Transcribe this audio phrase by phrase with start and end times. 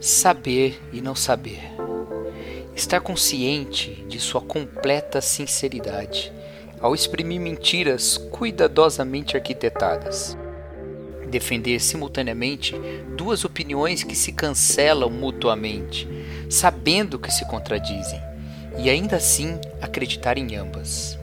[0.00, 1.60] Saber e não saber.
[2.76, 6.32] Estar consciente de sua completa sinceridade
[6.80, 10.36] ao exprimir mentiras cuidadosamente arquitetadas.
[11.28, 12.74] Defender simultaneamente
[13.16, 16.08] duas opiniões que se cancelam mutuamente,
[16.52, 18.20] sabendo que se contradizem,
[18.78, 21.18] e ainda assim acreditar em ambas.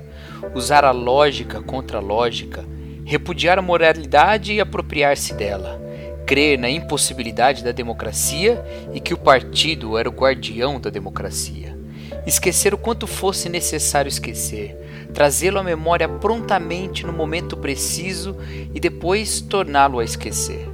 [0.53, 2.65] Usar a lógica contra a lógica,
[3.05, 5.79] repudiar a moralidade e apropriar-se dela
[6.29, 8.63] crer na impossibilidade da democracia
[8.93, 11.75] e que o partido era o guardião da democracia.
[12.23, 18.37] Esquecer o quanto fosse necessário esquecer, trazê-lo à memória prontamente no momento preciso
[18.71, 20.69] e depois torná-lo a esquecer.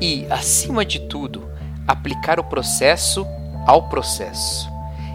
[0.00, 1.48] E, acima de tudo,
[1.86, 3.24] aplicar o processo
[3.68, 4.72] ao processo.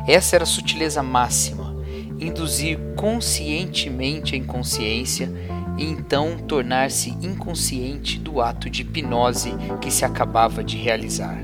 [0.07, 1.75] Essa era a sutileza máxima,
[2.19, 5.33] induzir conscientemente a inconsciência
[5.75, 11.43] e então tornar-se inconsciente do ato de hipnose que se acabava de realizar.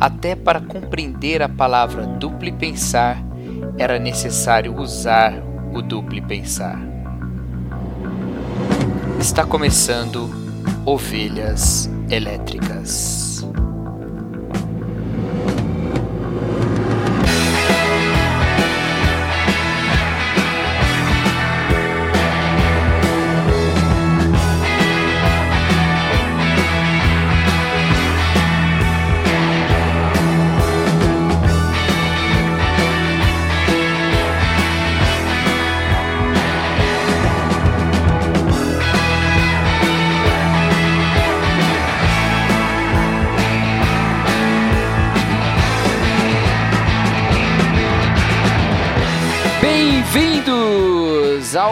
[0.00, 3.22] Até para compreender a palavra duplo pensar,
[3.78, 5.34] era necessário usar
[5.72, 6.76] o duplo pensar.
[9.20, 10.28] Está começando
[10.84, 13.31] Ovelhas Elétricas.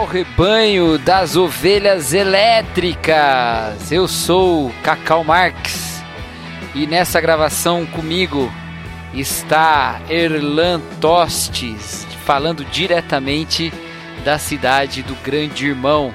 [0.01, 3.91] Ao rebanho das ovelhas elétricas.
[3.91, 6.01] Eu sou Cacau Marx
[6.73, 8.51] e nessa gravação comigo
[9.13, 13.71] está Erlan Tostes, falando diretamente
[14.25, 16.11] da cidade do Grande Irmão.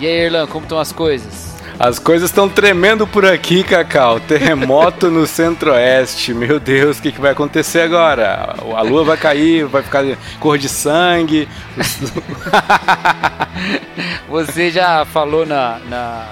[0.00, 1.45] E aí, Erlan, como estão as coisas?
[1.78, 4.18] As coisas estão tremendo por aqui, Cacau.
[4.18, 6.32] Terremoto no centro-oeste.
[6.32, 8.54] Meu Deus, o que, que vai acontecer agora?
[8.74, 10.02] A lua vai cair, vai ficar
[10.40, 11.46] cor de sangue.
[14.26, 16.28] Você já falou na, na,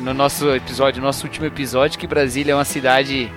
[0.00, 3.30] no nosso episódio, nosso último episódio, que Brasília é uma cidade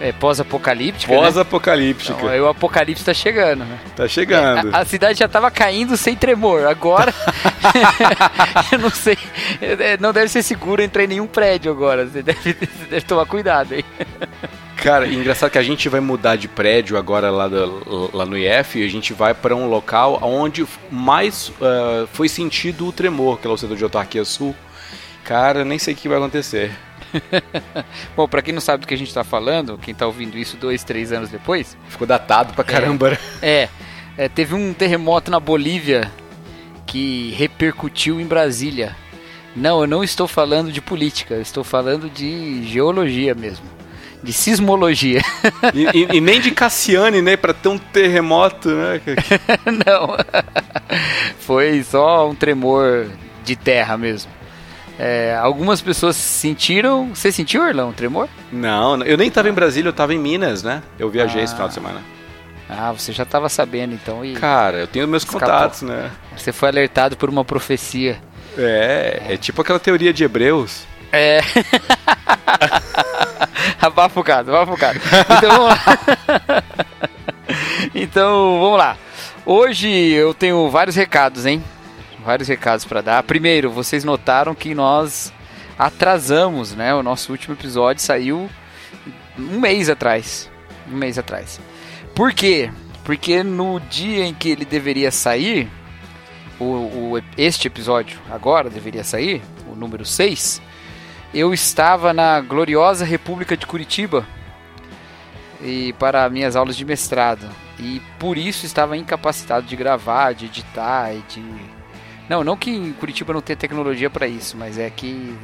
[0.00, 1.12] é, pós-apocalíptica.
[1.12, 1.20] Né?
[1.20, 2.14] Pós-apocalíptica.
[2.14, 2.36] Né?
[2.36, 3.78] Então, o apocalipse tá chegando, né?
[3.94, 4.68] Tá chegando.
[4.68, 6.66] É, a, a, cidade já tava caindo sem tremor.
[6.66, 7.12] Agora.
[8.72, 9.18] eu não sei.
[9.80, 12.06] É, não deve ser seguro entrar em nenhum prédio agora.
[12.06, 13.84] Você deve, você deve tomar cuidado aí.
[14.76, 18.78] Cara, engraçado que a gente vai mudar de prédio agora lá, do, lá no IF
[18.78, 23.46] e a gente vai para um local onde mais uh, foi sentido o tremor, que
[23.46, 24.56] é o setor de autarquia sul.
[25.22, 26.72] Cara, nem sei o que vai acontecer.
[28.16, 30.56] Bom, para quem não sabe do que a gente está falando, quem está ouvindo isso
[30.56, 31.76] dois, três anos depois.
[31.88, 33.18] Ficou datado pra caramba.
[33.42, 33.68] É, é,
[34.16, 36.10] é, teve um terremoto na Bolívia
[36.86, 38.96] que repercutiu em Brasília.
[39.54, 43.66] Não, eu não estou falando de política, eu estou falando de geologia mesmo.
[44.22, 45.22] De sismologia.
[45.74, 47.36] E, e, e nem de Cassiane, né?
[47.36, 49.00] Pra ter um terremoto, né?
[49.86, 50.16] não.
[51.38, 53.08] Foi só um tremor
[53.44, 54.30] de terra mesmo.
[54.98, 57.14] É, algumas pessoas sentiram.
[57.14, 58.28] Você sentiu, Erlão, um tremor?
[58.52, 60.82] Não, eu nem estava em Brasília, eu estava em Minas, né?
[60.98, 61.44] Eu viajei ah.
[61.44, 62.00] esse final de semana.
[62.68, 64.34] Ah, você já estava sabendo então e.
[64.34, 65.40] Cara, eu tenho meus escapou.
[65.40, 66.10] contatos, né?
[66.36, 68.20] Você foi alertado por uma profecia.
[68.60, 70.84] É, é, tipo aquela teoria de Hebreus.
[71.12, 71.40] É.
[73.80, 75.00] abafocado, abafocado.
[75.36, 76.62] Então vamos lá.
[77.94, 78.96] então vamos lá.
[79.44, 81.62] Hoje eu tenho vários recados, hein?
[82.24, 83.22] vários recados para dar.
[83.22, 85.32] Primeiro, vocês notaram que nós
[85.78, 86.94] atrasamos, né?
[86.94, 88.48] O nosso último episódio saiu
[89.38, 90.50] um mês atrás.
[90.90, 91.60] Um mês atrás.
[92.14, 92.70] Por quê?
[93.04, 95.68] Porque no dia em que ele deveria sair,
[96.60, 100.60] o, o, este episódio agora deveria sair, o número 6,
[101.32, 104.26] eu estava na gloriosa República de Curitiba
[105.62, 107.48] e para minhas aulas de mestrado.
[107.78, 111.42] E por isso estava incapacitado de gravar, de editar e de
[112.30, 115.36] não, não que em Curitiba não tenha tecnologia para isso, mas é que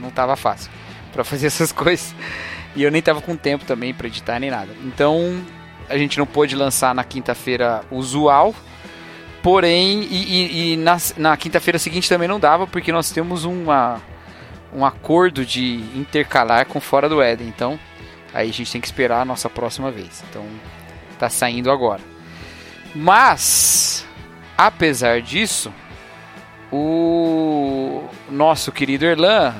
[0.00, 0.68] não tava fácil
[1.12, 2.12] para fazer essas coisas.
[2.74, 4.74] E eu nem tava com tempo também para editar nem nada.
[4.84, 5.40] Então,
[5.88, 8.52] a gente não pôde lançar na quinta-feira usual.
[9.42, 14.00] Porém, e, e, e na, na quinta-feira seguinte também não dava, porque nós temos uma,
[14.74, 17.48] um acordo de intercalar com Fora do Éden.
[17.48, 17.78] Então,
[18.34, 20.22] aí a gente tem que esperar a nossa próxima vez.
[20.28, 20.44] Então,
[21.18, 22.00] tá saindo agora.
[22.94, 24.04] Mas,
[24.56, 25.72] apesar disso,
[26.72, 29.54] o nosso querido Erlan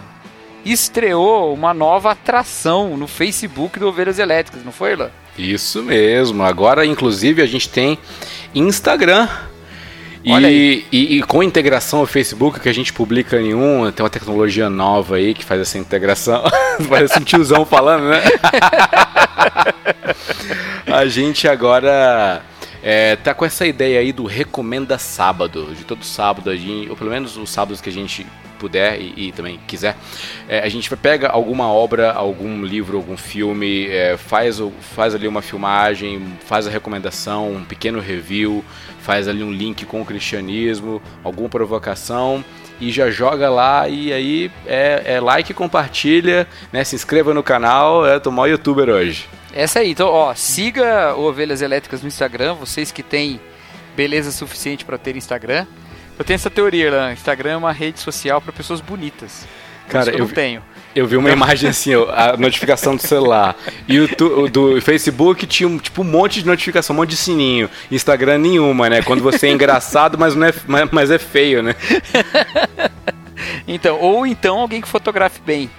[0.65, 5.11] estreou uma nova atração no Facebook do Ovelhas Elétricas, não foi, Erlan?
[5.39, 6.43] Isso mesmo.
[6.43, 7.97] Agora, inclusive, a gente tem
[8.55, 9.29] Instagram.
[10.25, 14.69] E, e, e, com integração ao Facebook, que a gente publica nenhum, tem uma tecnologia
[14.69, 16.43] nova aí que faz essa integração.
[16.89, 18.23] Parece um tiozão falando, né?
[20.87, 22.43] a gente agora
[22.83, 25.75] é, tá com essa ideia aí do Recomenda Sábado.
[25.75, 28.27] De todo sábado, a gente, ou pelo menos os sábados que a gente
[28.59, 29.97] puder e, e também quiser,
[30.49, 35.41] é, a gente pega alguma obra, algum livro, algum filme, é, faz, faz ali uma
[35.41, 38.65] filmagem, faz a recomendação, um pequeno review,
[39.09, 42.45] faz ali um link com o cristianismo, alguma provocação
[42.79, 48.07] e já joga lá e aí é, é like, compartilha, né, se inscreva no canal,
[48.07, 49.27] é, tô maior youtuber hoje.
[49.51, 53.41] Essa aí, então, ó, siga o Ovelhas Elétricas no Instagram, vocês que têm
[53.97, 55.65] beleza suficiente para ter Instagram.
[56.19, 57.13] Eu tenho essa teoria, né?
[57.15, 59.49] Instagram é uma rede social para pessoas bonitas.
[59.89, 60.63] Cara, eu, eu tenho.
[60.99, 63.55] Eu vi uma imagem assim, a notificação do celular.
[63.87, 67.71] E o do Facebook tinha um, tipo um monte de notificação, um monte de sininho.
[67.89, 69.01] Instagram nenhuma, né?
[69.01, 71.77] Quando você é engraçado, mas não é, mas, mas é feio, né?
[73.67, 75.71] então, ou então alguém que fotografe bem.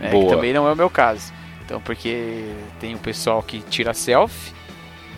[0.00, 0.08] Né?
[0.08, 1.34] Que também não é o meu caso.
[1.62, 2.46] Então, porque
[2.80, 4.54] tem o pessoal que tira selfie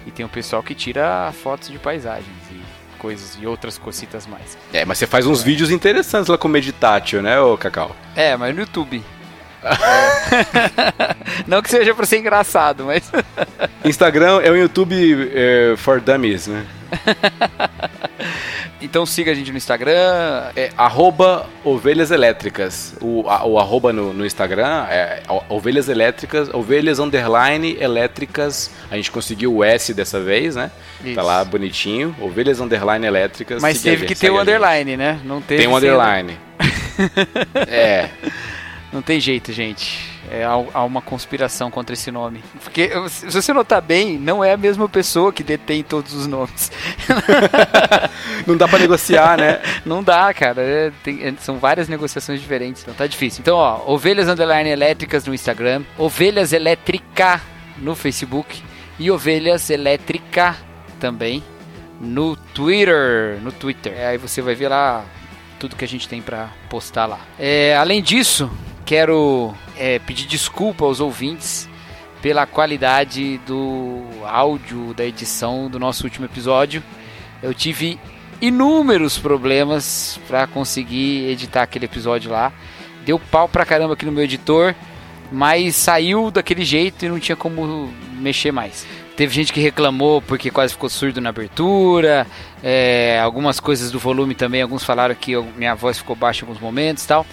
[0.05, 2.61] e tem o pessoal que tira fotos de paisagens e
[2.99, 4.59] coisas e outras cositas mais.
[4.73, 5.45] É, mas você faz uns é.
[5.45, 7.95] vídeos interessantes lá com Meditatio, né, ô Cacau?
[8.17, 9.01] É, mas no YouTube.
[11.47, 13.11] Não que seja pra ser engraçado, mas.
[13.85, 16.65] Instagram é o YouTube é, for Dummies, né?
[18.85, 20.51] Então siga a gente no Instagram.
[20.55, 22.95] É arroba Ovelhas Elétricas.
[23.01, 28.71] O, a, o arroba no, no, Instagram é Ovelhas Elétricas, Ovelhas Underline Elétricas.
[28.91, 30.71] A gente conseguiu o S dessa vez, né?
[31.03, 31.15] Isso.
[31.15, 32.15] Tá lá bonitinho.
[32.21, 33.63] Ovelhas Underline Elétricas.
[33.63, 35.19] Mas teve gente, que ter o underline, né?
[35.25, 36.39] Não teve Tem um underline.
[37.67, 38.11] é.
[38.95, 40.09] Não tem jeito, gente.
[40.31, 42.45] É, há uma conspiração contra esse nome.
[42.63, 46.71] Porque, se você notar bem, não é a mesma pessoa que detém todos os nomes.
[48.47, 49.61] não dá para negociar, né?
[49.85, 50.63] Não dá, cara.
[50.63, 53.41] É, tem, é, são várias negociações diferentes, então tá difícil.
[53.43, 57.41] Então, ó, Ovelhas Underline Elétricas no Instagram, Ovelhas Elétrica
[57.77, 58.63] no Facebook
[58.97, 60.57] e Ovelhas Elétrica
[61.01, 61.43] também
[62.01, 63.41] no Twitter.
[63.43, 63.93] No Twitter.
[63.93, 65.05] É, aí você vai ver lá
[65.59, 67.19] tudo que a gente tem para postar lá.
[67.39, 68.51] É, além disso,
[68.85, 71.69] quero é, pedir desculpa aos ouvintes
[72.21, 76.83] pela qualidade do áudio da edição do nosso último episódio.
[77.43, 77.99] Eu tive
[78.41, 82.53] inúmeros problemas para conseguir editar aquele episódio lá.
[83.05, 84.75] Deu pau pra caramba aqui no meu editor,
[85.31, 88.87] mas saiu daquele jeito e não tinha como mexer mais.
[89.17, 92.27] Teve gente que reclamou porque quase ficou surdo na abertura,
[92.63, 96.61] é, algumas coisas do volume também, alguns falaram que minha voz ficou baixa em alguns
[96.61, 97.25] momentos tal.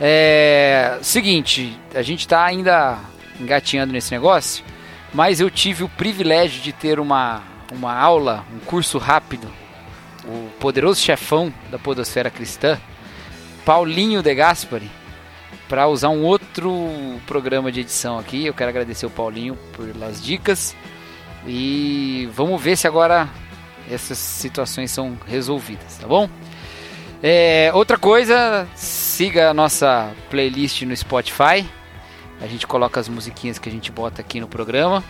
[0.00, 0.98] É.
[1.02, 2.98] Seguinte, a gente está ainda
[3.40, 4.64] engatinhando nesse negócio,
[5.12, 7.42] mas eu tive o privilégio de ter uma,
[7.72, 9.48] uma aula, um curso rápido,
[10.24, 12.78] o poderoso chefão da Podosfera Cristã,
[13.64, 14.90] Paulinho De Gaspari,
[15.68, 18.46] para usar um outro programa de edição aqui.
[18.46, 20.76] Eu quero agradecer o Paulinho pelas dicas
[21.46, 23.28] e vamos ver se agora
[23.90, 26.28] essas situações são resolvidas, tá bom?
[27.26, 31.66] É, outra coisa, siga a nossa playlist no Spotify.
[32.38, 35.02] A gente coloca as musiquinhas que a gente bota aqui no programa,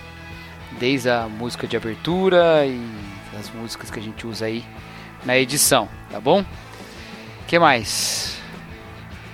[0.78, 2.80] desde a música de abertura e
[3.36, 4.64] as músicas que a gente usa aí
[5.24, 6.44] na edição, tá bom?
[7.48, 8.38] que mais?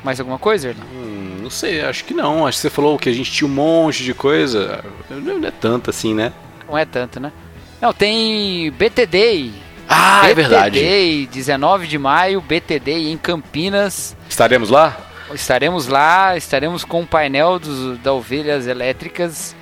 [0.02, 0.86] Mais alguma coisa, Erlan?
[0.90, 2.46] Hum, não sei, acho que não.
[2.46, 4.82] Acho que você falou que a gente tinha um monte de coisa.
[5.10, 6.32] Não é tanto assim, né?
[6.66, 7.30] Não é tanto, né?
[7.78, 9.52] Não, tem BTD
[9.90, 10.78] ah, BTD, é verdade.
[10.78, 14.16] BTD, 19 de maio, BTD em Campinas.
[14.28, 14.96] Estaremos lá?
[15.34, 19.56] Estaremos lá, estaremos com o painel dos, da Ovelhas Elétricas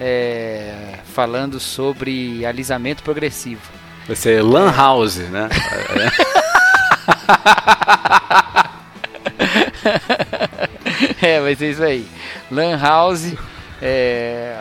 [0.00, 3.60] é, falando sobre alisamento progressivo.
[4.06, 5.50] Vai ser Lan House, né?
[11.20, 12.08] é, vai ser isso aí.
[12.50, 13.34] Lan House.
[13.82, 14.56] É,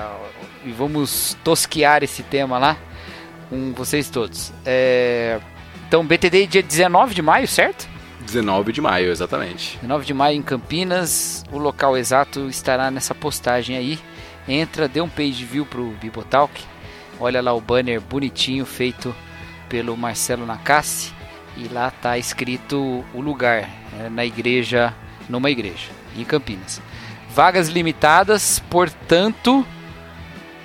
[0.66, 2.76] e vamos tosquear esse tema lá
[3.54, 4.52] com vocês todos.
[4.66, 5.40] É...
[5.88, 7.88] Então, BTD dia 19 de maio, certo?
[8.26, 9.78] 19 de maio, exatamente.
[9.78, 11.44] 19 de maio em Campinas.
[11.52, 14.00] O local exato estará nessa postagem aí.
[14.48, 16.60] Entra, dê um page view pro Bibotalk.
[17.20, 19.16] Olha lá o banner bonitinho feito
[19.70, 21.14] pelo Marcelo Nakassi.
[21.56, 23.70] E lá tá escrito o lugar,
[24.00, 24.92] é, na igreja,
[25.30, 26.82] numa igreja, em Campinas.
[27.30, 29.64] Vagas limitadas, portanto,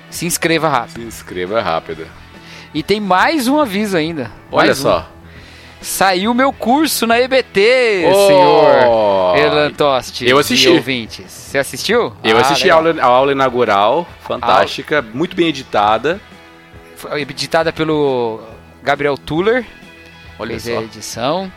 [0.09, 1.01] se inscreva rápido.
[1.01, 2.07] Se inscreva rápido.
[2.73, 4.31] E tem mais um aviso ainda.
[4.51, 4.99] Olha mais só.
[5.15, 5.19] Um.
[5.81, 8.27] Saiu meu curso na EBT, Oh!
[8.27, 10.27] senhor Erlan Tosti.
[10.27, 10.67] Eu assisti.
[10.67, 11.25] Ouvintes.
[11.31, 12.13] Você assistiu?
[12.23, 16.19] Eu Ah, assisti a aula, a aula inaugural, fantástica, muito bem editada.
[16.97, 18.41] Foi editada pelo
[18.83, 19.65] Gabriel Tuller.
[20.37, 20.81] Olha fez só.
[20.81, 21.51] a edição.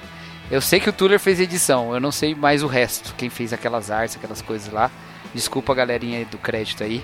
[0.50, 3.28] Eu sei que o Tuller fez a edição, eu não sei mais o resto, quem
[3.30, 4.90] fez aquelas artes, aquelas coisas lá.
[5.34, 7.02] Desculpa a galerinha do crédito aí.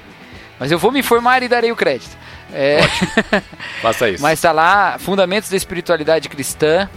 [0.59, 2.17] Mas eu vou me informar e darei o crédito.
[2.53, 2.81] É,
[3.81, 4.23] Faça isso.
[4.23, 6.89] mas tá lá, Fundamentos da Espiritualidade Cristã.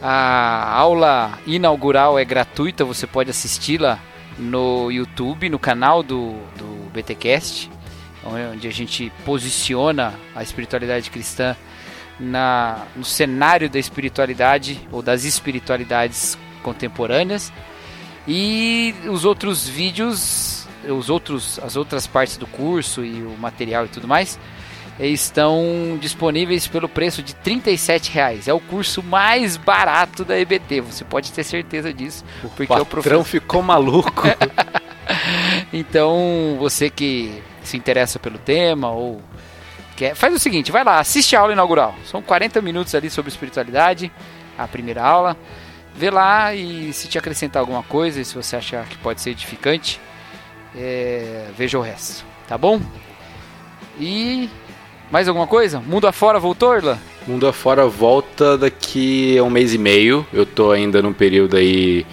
[0.00, 3.98] A aula inaugural é gratuita, você pode assisti-la
[4.38, 7.68] no YouTube, no canal do, do BTcast,
[8.24, 11.56] onde a gente posiciona a espiritualidade cristã
[12.18, 17.52] na, no cenário da espiritualidade ou das espiritualidades contemporâneas.
[18.26, 20.57] E os outros vídeos,
[20.90, 24.38] os outros, as outras partes do curso e o material e tudo mais
[24.98, 28.48] estão disponíveis pelo preço de 37 reais.
[28.48, 32.68] É o curso mais barato da EBT, você pode ter certeza disso, porque o o
[32.68, 33.24] patrão professor.
[33.24, 34.22] ficou maluco.
[35.72, 39.20] Então, você que se interessa pelo tema ou
[39.96, 41.94] quer, faz o seguinte, vai lá, assiste a aula inaugural.
[42.04, 44.10] São 40 minutos ali sobre espiritualidade,
[44.56, 45.36] a primeira aula.
[45.94, 50.00] Vê lá e se te acrescentar alguma coisa, se você achar que pode ser edificante,
[50.76, 52.80] é, veja o resto, tá bom?
[54.00, 54.48] E
[55.10, 55.80] mais alguma coisa?
[55.80, 56.98] Mundo afora voltou, Irlan?
[57.26, 60.26] Mundo afora volta daqui a um mês e meio.
[60.32, 62.06] Eu tô ainda num período aí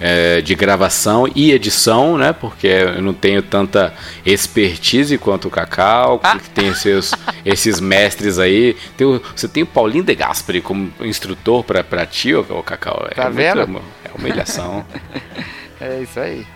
[0.00, 2.32] é, de gravação e edição, né?
[2.32, 3.92] Porque eu não tenho tanta
[4.24, 6.38] expertise quanto o Cacau, Ah.
[6.38, 7.12] que tem seus,
[7.44, 8.76] esses mestres aí.
[8.96, 13.06] Tem o- você tem o Paulinho de Gasperi como instrutor pra, pra ti, ô, Cacau.
[13.10, 13.82] É Tá muito- vendo?
[14.04, 14.84] é humilhação.
[15.80, 16.46] É isso aí.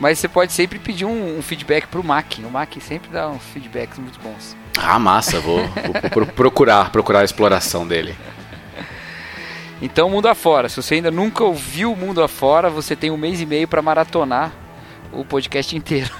[0.00, 2.38] Mas você pode sempre pedir um, um feedback pro Mac.
[2.38, 4.56] O Mac sempre dá uns feedbacks muito bons.
[4.78, 8.16] ah, massa, vou, vou pro- procurar, procurar a exploração dele.
[9.82, 10.68] Então, Mundo Afora.
[10.68, 14.52] Se você ainda nunca ouviu Mundo Afora, você tem um mês e meio para maratonar
[15.12, 16.10] o podcast inteiro.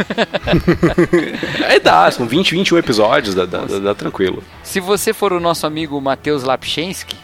[1.66, 4.42] Aí dá, são 20, 21 episódios, dá, dá, dá- dá tranquilo.
[4.62, 7.16] Se você for o nosso amigo Matheus Lapchensky,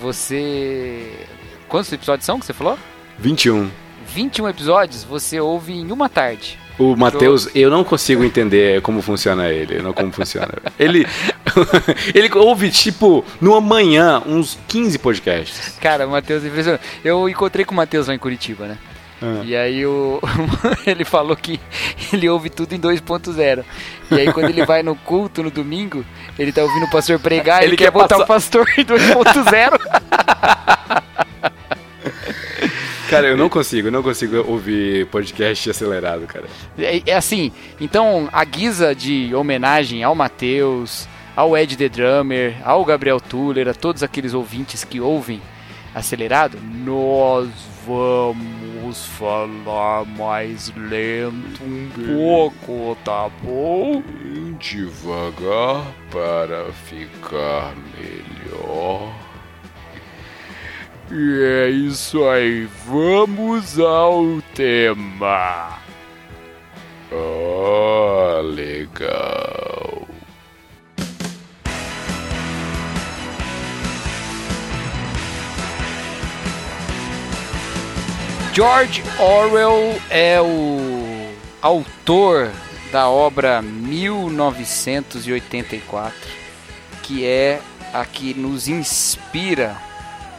[0.00, 1.26] você.
[1.68, 2.78] Quantos episódios são que você falou?
[3.18, 3.70] 21.
[4.12, 6.58] 21 episódios você ouve em uma tarde.
[6.78, 10.52] O Matheus, eu não consigo entender como funciona ele, não como funciona.
[10.78, 11.06] Ele
[12.14, 15.76] ele ouve tipo numa manhã uns 15 podcasts.
[15.80, 16.82] Cara, o Matheus é impressionante.
[17.04, 18.78] Eu encontrei com o Matheus lá em Curitiba, né?
[19.20, 19.42] Ah.
[19.44, 20.20] E aí o,
[20.86, 21.60] ele falou que
[22.12, 23.64] ele ouve tudo em 2.0.
[24.10, 26.04] E aí quando ele vai no culto no domingo,
[26.38, 28.84] ele tá ouvindo o pastor pregar, ele, Ele quer quer botar passar- o pastor em
[28.84, 29.78] 2.0.
[33.12, 36.46] Cara, eu não consigo, eu não consigo ouvir podcast acelerado, cara.
[36.78, 42.82] É, é assim, então a guisa de homenagem ao Matheus, ao Ed The Drummer, ao
[42.86, 45.42] Gabriel Tuller, a todos aqueles ouvintes que ouvem
[45.94, 47.50] acelerado, nós
[47.86, 54.02] vamos falar mais lento um pouco, tá bom?
[54.58, 59.31] Devagar para ficar melhor.
[61.14, 65.78] E é isso aí, vamos ao tema.
[67.12, 70.08] Ah, legal.
[78.54, 82.50] George Orwell é o autor
[82.90, 86.16] da obra 1984,
[87.02, 87.60] que é
[87.92, 89.91] a que nos inspira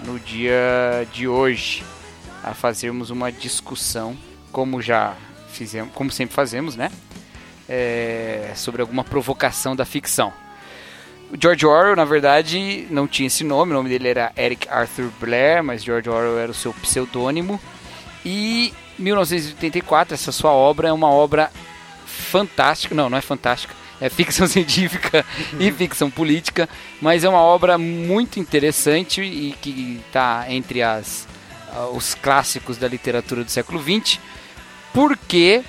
[0.06, 1.84] no dia de hoje
[2.44, 4.18] a fazermos uma discussão,
[4.52, 5.16] como já
[5.50, 6.92] fizemos, como sempre fazemos, né?
[7.68, 10.34] É, sobre alguma provocação da ficção.
[11.32, 15.10] O George Orwell, na verdade, não tinha esse nome, o nome dele era Eric Arthur
[15.20, 17.60] Blair, mas George Orwell era o seu pseudônimo.
[18.26, 21.50] E 1984, essa sua obra é uma obra
[22.06, 25.26] fantástica, não, não é fantástica, é ficção científica
[25.60, 26.68] e ficção política,
[27.02, 31.28] mas é uma obra muito interessante e que está entre as,
[31.72, 34.20] ah, os clássicos da literatura do século XX,
[34.94, 35.64] porque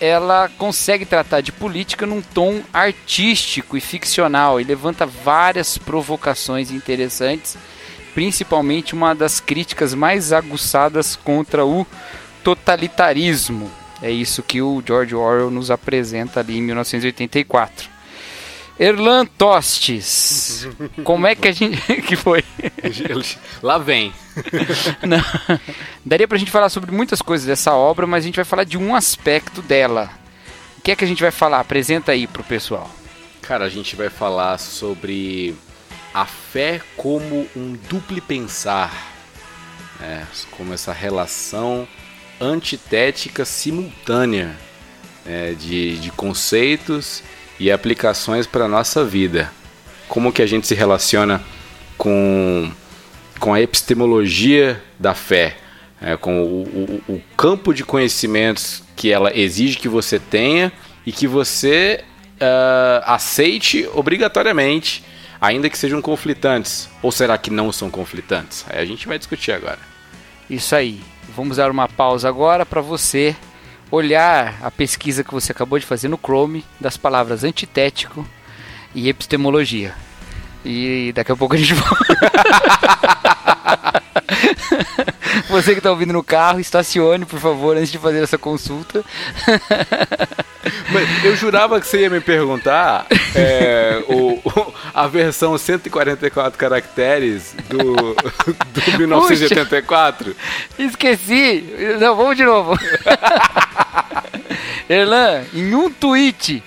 [0.00, 7.58] ela consegue tratar de política num tom artístico e ficcional e levanta várias provocações interessantes,
[8.14, 11.86] principalmente uma das críticas mais aguçadas contra o
[12.42, 13.79] totalitarismo.
[14.02, 17.88] É isso que o George Orwell nos apresenta ali em 1984.
[18.78, 20.66] Erlan Tostes,
[21.04, 21.76] como é que a gente.
[22.00, 22.42] que foi?
[23.62, 24.10] Lá vem.
[25.06, 25.22] Não.
[26.02, 28.78] Daria pra gente falar sobre muitas coisas dessa obra, mas a gente vai falar de
[28.78, 30.10] um aspecto dela.
[30.78, 31.60] O que é que a gente vai falar?
[31.60, 32.90] Apresenta aí pro pessoal.
[33.42, 35.54] Cara, a gente vai falar sobre
[36.14, 39.12] a fé como um duplo pensar,
[40.00, 40.26] né?
[40.52, 41.86] como essa relação
[42.40, 44.56] antitética simultânea
[45.24, 45.54] né?
[45.58, 47.22] de, de conceitos
[47.58, 49.52] e aplicações para a nossa vida.
[50.08, 51.42] Como que a gente se relaciona
[51.96, 52.72] com,
[53.38, 55.56] com a epistemologia da fé,
[56.00, 60.72] é, com o, o, o campo de conhecimentos que ela exige que você tenha
[61.06, 62.04] e que você
[62.40, 65.04] uh, aceite obrigatoriamente,
[65.40, 66.88] ainda que sejam conflitantes.
[67.02, 68.64] Ou será que não são conflitantes?
[68.68, 69.78] Aí a gente vai discutir agora.
[70.48, 71.00] Isso aí.
[71.40, 73.34] Vamos dar uma pausa agora para você
[73.90, 78.26] olhar a pesquisa que você acabou de fazer no Chrome das palavras antitético
[78.94, 79.94] e epistemologia.
[80.62, 82.04] E daqui a pouco a gente volta.
[85.48, 89.04] Você que está ouvindo no carro, estacione, por favor, antes de fazer essa consulta.
[90.92, 97.54] Mas eu jurava que você ia me perguntar é, o, o, a versão 144 caracteres
[97.68, 100.34] do, do 1984.
[100.34, 100.36] Puxa,
[100.78, 101.64] esqueci.
[101.98, 102.78] Não, vamos de novo.
[104.88, 106.62] Erlan, em um tweet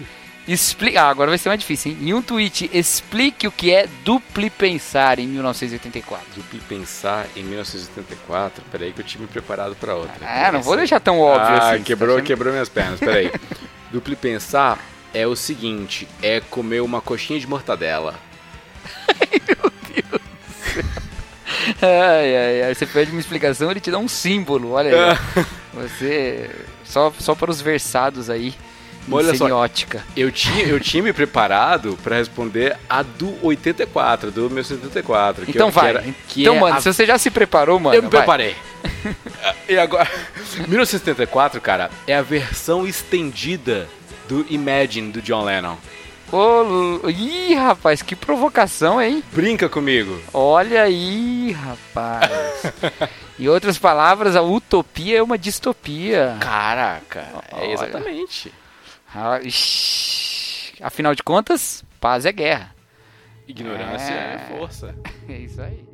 [0.47, 1.03] Explica.
[1.03, 1.97] Ah, agora vai ser mais difícil, hein?
[2.01, 6.27] Em um tweet, explique o que é dupli pensar em 1984.
[6.35, 8.63] Dupli pensar em 1984?
[8.69, 10.15] Peraí que eu tive me preparado para outra.
[10.21, 11.83] Ah, não vou deixar tão óbvio ah, assim.
[11.83, 13.31] Quebrou, tá quebrou minhas pernas, peraí.
[13.91, 14.79] dupli pensar
[15.13, 18.15] é o seguinte: é comer uma coxinha de mortadela.
[19.07, 20.83] Ai, meu Deus do céu.
[21.81, 22.75] Ai, ai, ai.
[22.75, 24.71] Você pede uma explicação, ele te dá um símbolo.
[24.71, 25.45] Olha aí.
[25.73, 26.49] Você.
[26.83, 28.53] Só, só para os versados aí.
[29.11, 29.99] Olha semiótica.
[29.99, 35.45] Só, eu tinha, eu tinha me preparado para responder a do 84, do meu 74.
[35.47, 35.89] Então vai.
[35.89, 36.81] era, que então, é mano, a...
[36.81, 37.95] se você já se preparou, mano.
[37.95, 38.21] Eu me vai.
[38.21, 38.55] preparei.
[39.67, 40.09] e agora,
[40.67, 43.87] 1974, cara, é a versão estendida
[44.27, 45.75] do Imagine do John Lennon.
[46.31, 49.23] Ô, ih, rapaz, que provocação, hein?
[49.31, 50.19] Brinca comigo.
[50.33, 52.31] Olha aí, rapaz.
[53.39, 56.37] em outras palavras, a utopia é uma distopia.
[56.39, 58.51] Caraca, é exatamente.
[59.15, 59.39] Ah,
[60.81, 62.73] afinal de contas, paz é guerra.
[63.47, 64.95] Ignorância é, é força.
[65.29, 65.92] É isso aí.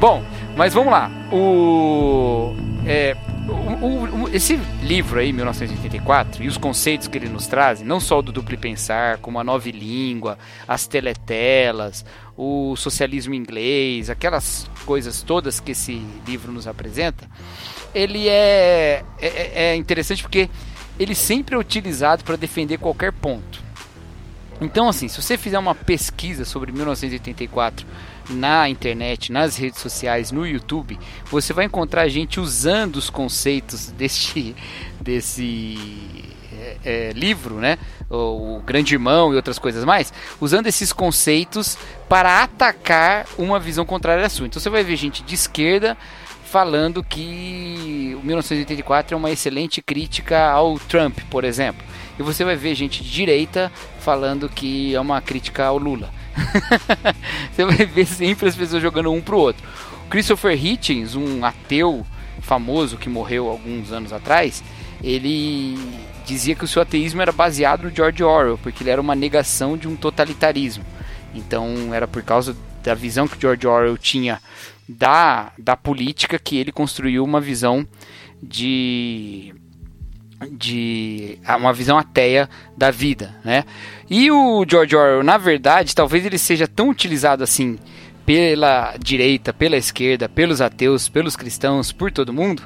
[0.00, 0.24] Bom,
[0.56, 1.10] mas vamos lá.
[1.30, 3.14] O, é,
[3.46, 8.20] o, o, esse livro aí, 1984, e os conceitos que ele nos traz, não só
[8.20, 12.02] o do duplo pensar, como a nova língua, as teletelas,
[12.34, 17.28] o socialismo inglês, aquelas coisas todas que esse livro nos apresenta,
[17.94, 20.48] ele é, é, é interessante porque
[20.98, 23.62] ele sempre é utilizado para defender qualquer ponto.
[24.62, 27.86] Então, assim, se você fizer uma pesquisa sobre 1984
[28.30, 34.54] na internet, nas redes sociais, no YouTube, você vai encontrar gente usando os conceitos deste,
[35.00, 35.76] desse
[36.52, 37.78] é, é, livro, né?
[38.08, 41.76] O, o Grande Irmão e outras coisas mais, usando esses conceitos
[42.08, 44.46] para atacar uma visão contrária à sua.
[44.46, 45.96] Então você vai ver gente de esquerda
[46.50, 51.86] falando que o 1984 é uma excelente crítica ao Trump, por exemplo.
[52.18, 56.10] E você vai ver gente de direita falando que é uma crítica ao Lula.
[57.52, 59.66] você vai ver sempre as pessoas jogando um pro outro.
[60.08, 62.06] Christopher Hitchens, um ateu
[62.40, 64.62] famoso que morreu alguns anos atrás,
[65.02, 65.78] ele
[66.26, 69.76] dizia que o seu ateísmo era baseado no George Orwell, porque ele era uma negação
[69.76, 70.84] de um totalitarismo.
[71.34, 74.40] Então era por causa da visão que George Orwell tinha
[74.88, 77.86] da, da política que ele construiu uma visão
[78.42, 79.54] de
[80.50, 83.64] de uma visão ateia da vida, né?
[84.08, 87.78] E o George Orwell, na verdade, talvez ele seja tão utilizado assim
[88.24, 92.62] pela direita, pela esquerda, pelos ateus, pelos cristãos, por todo mundo,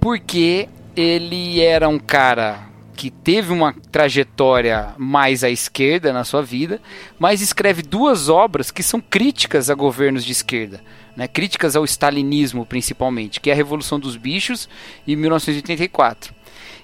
[0.00, 6.80] porque ele era um cara que teve uma trajetória mais à esquerda na sua vida,
[7.18, 10.80] mas escreve duas obras que são críticas a governos de esquerda,
[11.16, 11.26] né?
[11.26, 14.68] críticas ao stalinismo principalmente, que é a Revolução dos Bichos
[15.06, 16.34] e 1984.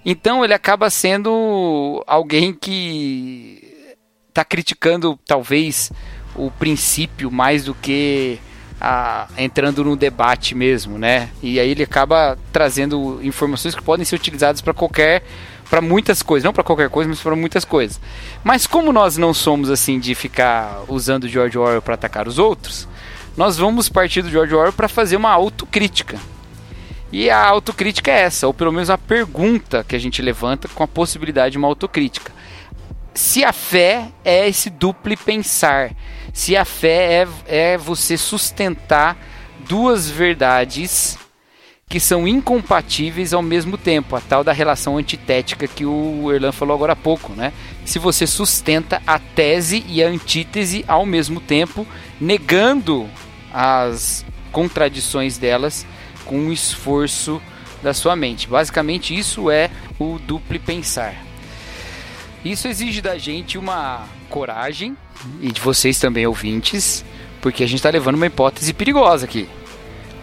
[0.05, 3.97] Então ele acaba sendo alguém que
[4.29, 5.93] está criticando talvez
[6.35, 8.39] o princípio mais do que
[8.81, 11.29] a, entrando no debate mesmo, né?
[11.43, 15.23] E aí ele acaba trazendo informações que podem ser utilizadas para qualquer
[15.69, 18.01] para muitas coisas, não para qualquer coisa, mas para muitas coisas.
[18.43, 22.89] Mas como nós não somos assim de ficar usando George Orwell para atacar os outros,
[23.37, 26.19] nós vamos partir do George Orwell para fazer uma autocrítica.
[27.12, 30.83] E a autocrítica é essa, ou pelo menos a pergunta que a gente levanta com
[30.83, 32.33] a possibilidade de uma autocrítica.
[33.12, 35.92] Se a fé é esse duplo pensar,
[36.33, 39.16] se a fé é, é você sustentar
[39.68, 41.18] duas verdades
[41.88, 46.77] que são incompatíveis ao mesmo tempo, a tal da relação antitética que o Erlan falou
[46.77, 47.53] agora há pouco, né?
[47.85, 51.85] Se você sustenta a tese e a antítese ao mesmo tempo,
[52.20, 53.09] negando
[53.53, 55.85] as contradições delas
[56.31, 57.43] com o esforço
[57.83, 58.47] da sua mente.
[58.47, 61.27] Basicamente, isso é o duplo pensar.
[62.45, 64.97] Isso exige da gente uma coragem
[65.40, 67.05] e de vocês também ouvintes,
[67.40, 69.49] porque a gente está levando uma hipótese perigosa aqui.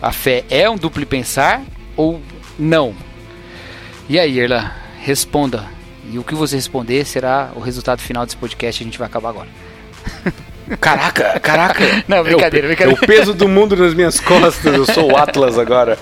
[0.02, 1.62] A fé é um duplo pensar
[1.98, 2.22] ou
[2.58, 2.96] não?
[4.08, 5.66] E aí, Erla, responda.
[6.10, 8.82] E o que você responder será o resultado final desse podcast.
[8.82, 9.50] A gente vai acabar agora.
[10.80, 12.04] Caraca, caraca.
[12.08, 13.00] Não, brincadeira, é o, brincadeira.
[13.00, 14.74] É o peso do mundo nas minhas costas.
[14.76, 15.98] Eu sou o Atlas agora.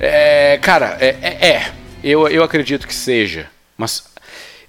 [0.00, 3.48] É, cara, é, é, é, eu, eu acredito que seja.
[3.76, 4.04] Mas,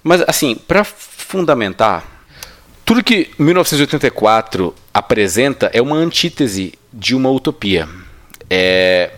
[0.02, 2.04] mas assim, para fundamentar,
[2.84, 7.88] tudo que 1984 apresenta é uma antítese de uma utopia.
[8.48, 9.10] É,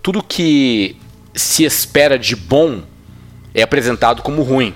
[0.00, 0.96] tudo que
[1.34, 2.82] se espera de bom
[3.52, 4.74] é apresentado como ruim.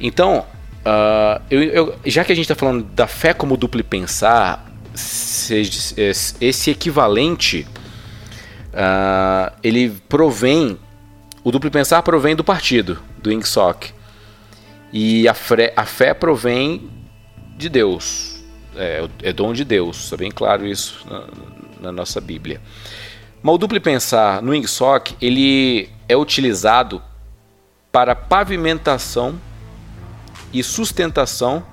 [0.00, 0.44] Então,
[0.84, 6.70] Uh, eu, eu, já que a gente está falando da fé como duplo pensar, esse
[6.70, 7.66] equivalente
[8.74, 10.78] uh, ele provém,
[11.42, 13.92] o duplo pensar provém do partido, do INGSOC.
[14.92, 16.90] E a, fé, a fé provém
[17.56, 18.44] de Deus,
[18.76, 21.24] é, é dom de Deus, está bem claro isso na,
[21.80, 22.60] na nossa Bíblia.
[23.42, 27.02] Mas o duplo pensar no INGSOC ele é utilizado
[27.90, 29.40] para pavimentação
[30.54, 31.66] e sustentação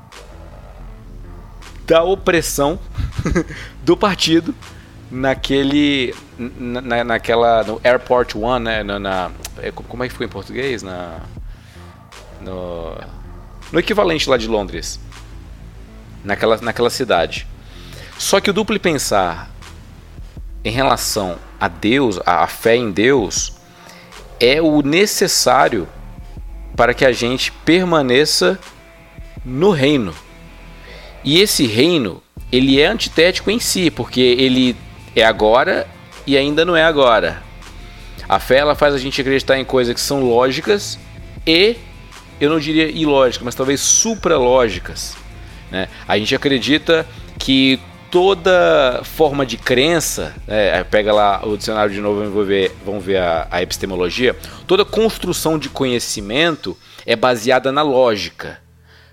[1.86, 2.80] da opressão
[3.84, 4.56] do partido
[5.12, 8.84] naquele na, naquela no Airport One né?
[8.84, 10.82] Na, na, é, como é que foi em português?
[10.82, 11.20] Na
[12.42, 12.98] no,
[13.72, 15.00] no equivalente lá de Londres.
[16.24, 17.48] Naquela naquela cidade.
[18.18, 19.52] Só que o duplo pensar
[20.64, 23.54] em relação a Deus a, a fé em Deus
[24.40, 25.88] é o necessário
[26.76, 28.60] para que a gente permaneça
[29.46, 30.14] no reino.
[31.24, 34.76] E esse reino, ele é antitético em si, porque ele
[35.16, 35.88] é agora
[36.26, 37.44] e ainda não é agora.
[38.28, 40.98] A fé ela faz a gente acreditar em coisas que são lógicas
[41.46, 41.76] e
[42.40, 45.16] eu não diria ilógicas, mas talvez supralógicas.
[45.70, 45.88] Né?
[46.08, 47.06] A gente acredita
[47.38, 47.80] que
[48.12, 53.18] toda forma de crença, né, pega lá o dicionário de novo, vamos ver, vamos ver
[53.18, 54.36] a, a epistemologia,
[54.68, 58.60] toda construção de conhecimento é baseada na lógica.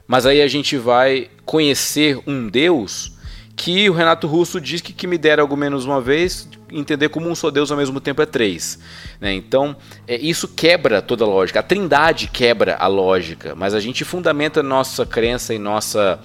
[0.06, 3.12] Mas aí a gente vai conhecer um Deus
[3.54, 7.28] que o Renato Russo diz que, que me dera algo menos uma vez, entender como
[7.28, 8.78] um só Deus ao mesmo tempo é três.
[9.20, 9.34] Né?
[9.34, 11.60] Então, é, isso quebra toda a lógica.
[11.60, 16.20] A trindade quebra a lógica, mas a gente fundamenta nossa crença e, nossa,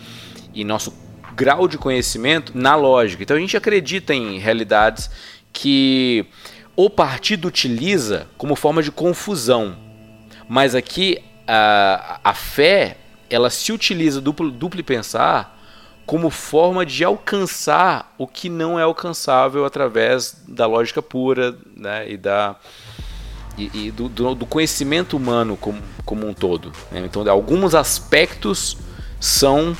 [0.53, 1.02] e nosso
[1.35, 3.23] grau de conhecimento na lógica.
[3.23, 5.09] Então a gente acredita em realidades
[5.51, 6.25] que
[6.75, 9.75] o partido utiliza como forma de confusão.
[10.47, 12.97] Mas aqui a, a fé
[13.29, 15.59] ela se utiliza duplo, duplo pensar
[16.05, 22.17] como forma de alcançar o que não é alcançável através da lógica pura né, e,
[22.17, 22.57] da,
[23.57, 26.73] e, e do, do, conhecimento humano como, como um todo.
[26.91, 27.03] Né?
[27.05, 28.77] Então, alguns aspectos
[29.19, 29.75] são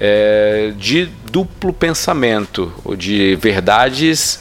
[0.00, 4.40] é, de duplo pensamento, ou de verdades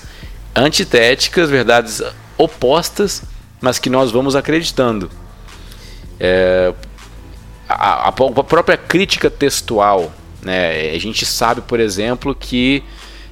[0.56, 2.02] antitéticas, verdades
[2.38, 3.24] opostas,
[3.60, 5.10] mas que nós vamos acreditando.
[6.20, 6.74] É,
[7.67, 10.91] a, a, a, própria crítica textual, né?
[10.91, 12.84] a gente sabe, por exemplo, que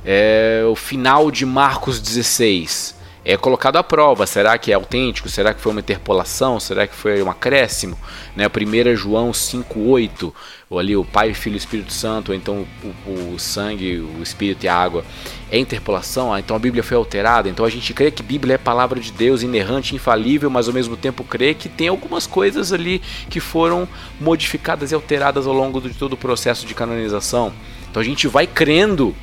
[0.03, 2.94] é, o final de Marcos 16
[3.25, 4.27] é colocado à prova.
[4.27, 5.27] Será que é autêntico?
[5.27, 6.59] Será que foi uma interpolação?
[6.59, 7.97] Será que foi um acréscimo?
[8.35, 8.45] Né?
[8.45, 10.31] 1 João 5,8,
[10.69, 14.65] ou ali o Pai, Filho e Espírito Santo, ou então o, o, sangue, o Espírito
[14.65, 15.03] e a água,
[15.49, 16.31] é interpolação?
[16.31, 17.49] Ah, então a Bíblia foi alterada?
[17.49, 20.95] Então a gente crê que Bíblia é palavra de Deus, inerrante, infalível, mas ao mesmo
[20.95, 23.88] tempo crê que tem algumas coisas ali que foram
[24.21, 27.51] modificadas e alteradas ao longo de todo o processo de canonização.
[27.89, 29.15] Então a gente vai crendo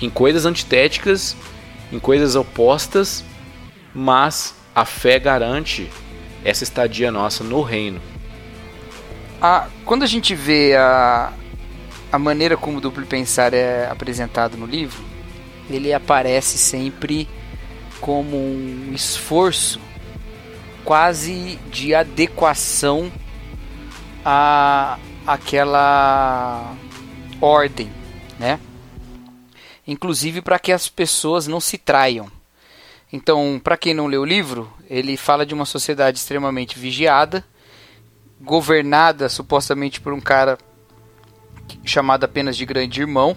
[0.00, 1.36] em coisas antitéticas,
[1.92, 3.24] em coisas opostas,
[3.94, 5.90] mas a fé garante
[6.44, 8.00] essa estadia nossa no reino.
[9.40, 11.32] A, quando a gente vê a,
[12.12, 15.02] a maneira como o duplo pensar é apresentado no livro,
[15.68, 17.28] ele aparece sempre
[18.00, 19.80] como um esforço
[20.84, 23.12] quase de adequação
[24.24, 26.74] a aquela
[27.40, 27.90] ordem,
[28.38, 28.58] né?
[29.86, 32.30] Inclusive para que as pessoas não se traiam.
[33.12, 37.44] Então, para quem não leu o livro, ele fala de uma sociedade extremamente vigiada,
[38.40, 40.56] governada supostamente por um cara
[41.84, 43.36] chamado apenas de Grande Irmão,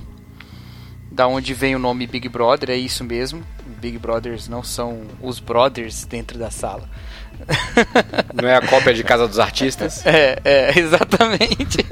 [1.12, 3.44] da onde vem o nome Big Brother, é isso mesmo.
[3.80, 6.90] Big Brothers não são os brothers dentro da sala.
[8.34, 10.06] Não é a cópia de Casa dos Artistas?
[10.06, 11.86] É, é exatamente.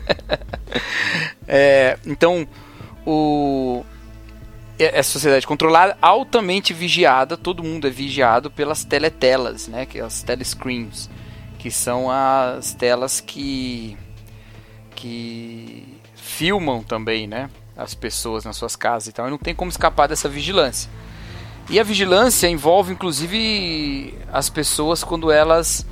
[1.47, 2.47] é, então,
[3.05, 3.83] o
[4.83, 10.01] é, é sociedade controlada, altamente vigiada, todo mundo é vigiado pelas teletelas, né, que é
[10.01, 11.09] as telescreens,
[11.57, 13.97] que são as telas que
[14.95, 19.71] que filmam também, né, as pessoas nas suas casas e tal, e não tem como
[19.71, 20.89] escapar dessa vigilância.
[21.69, 25.85] E a vigilância envolve inclusive as pessoas quando elas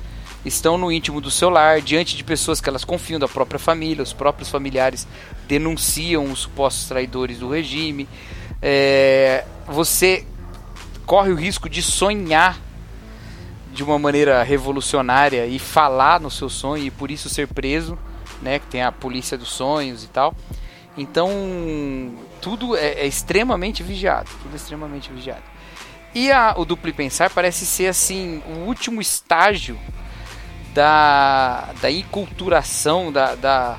[0.44, 4.02] estão no íntimo do seu lar, diante de pessoas que elas confiam da própria família,
[4.02, 5.06] os próprios familiares
[5.46, 8.08] denunciam os supostos traidores do regime.
[8.62, 10.26] É, você
[11.06, 12.58] corre o risco de sonhar
[13.72, 17.98] de uma maneira revolucionária e falar no seu sonho e por isso ser preso,
[18.42, 18.58] né?
[18.58, 20.34] Que tem a polícia dos sonhos e tal.
[20.98, 21.30] Então
[22.40, 25.42] tudo é, é extremamente vigiado, tudo é extremamente vigiado.
[26.14, 29.78] E a, o duplo pensar parece ser assim o último estágio
[30.74, 33.78] da, da enculturação, da, da,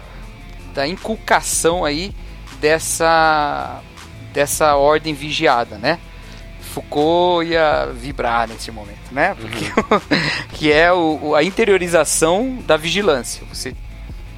[0.74, 2.16] da inculcação aí
[2.60, 3.82] dessa,
[4.34, 6.00] dessa ordem vigiada, né?
[6.74, 9.36] Foucault ia vibrar nesse momento, né?
[9.36, 10.20] Porque, uhum.
[10.54, 13.46] que é o, a interiorização da vigilância.
[13.52, 13.76] Você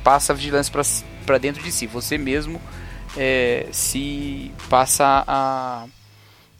[0.03, 0.73] passa a vigilância
[1.25, 1.86] para dentro de si.
[1.88, 2.60] Você mesmo
[3.15, 5.86] é, se passa a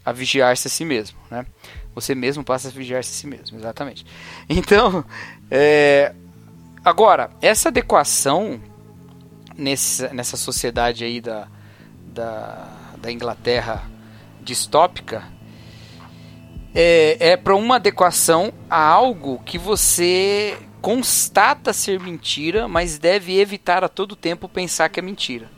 [0.04, 1.46] a vigiar-se a si mesmo, né?
[1.94, 4.04] Você mesmo passa a vigiar-se a si mesmo, exatamente.
[4.48, 5.04] Então,
[5.50, 6.14] é,
[6.84, 8.60] agora, essa adequação
[9.56, 11.48] nesse, nessa sociedade aí da,
[12.06, 12.68] da,
[13.04, 13.82] da Inglaterra
[14.42, 15.24] distópica
[16.74, 23.84] é, é para uma adequação a algo que você constata ser mentira, mas deve evitar
[23.84, 25.48] a todo tempo pensar que é mentira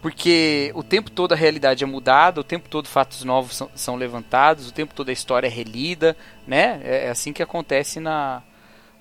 [0.00, 3.96] porque o tempo todo a realidade é mudada, o tempo todo fatos novos são, são
[3.96, 6.16] levantados, o tempo todo a história é relida,
[6.46, 6.80] né?
[6.84, 8.42] É, é assim que acontece na,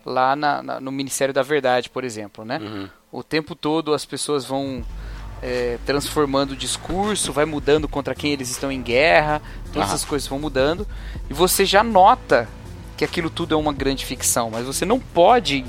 [0.03, 2.57] lá na, na, no Ministério da Verdade, por exemplo, né?
[2.57, 2.89] Uhum.
[3.11, 4.83] O tempo todo as pessoas vão
[5.41, 9.95] é, transformando o discurso, vai mudando contra quem eles estão em guerra, todas uhum.
[9.95, 10.87] essas coisas vão mudando,
[11.29, 12.47] e você já nota
[12.95, 15.63] que aquilo tudo é uma grande ficção, mas você não pode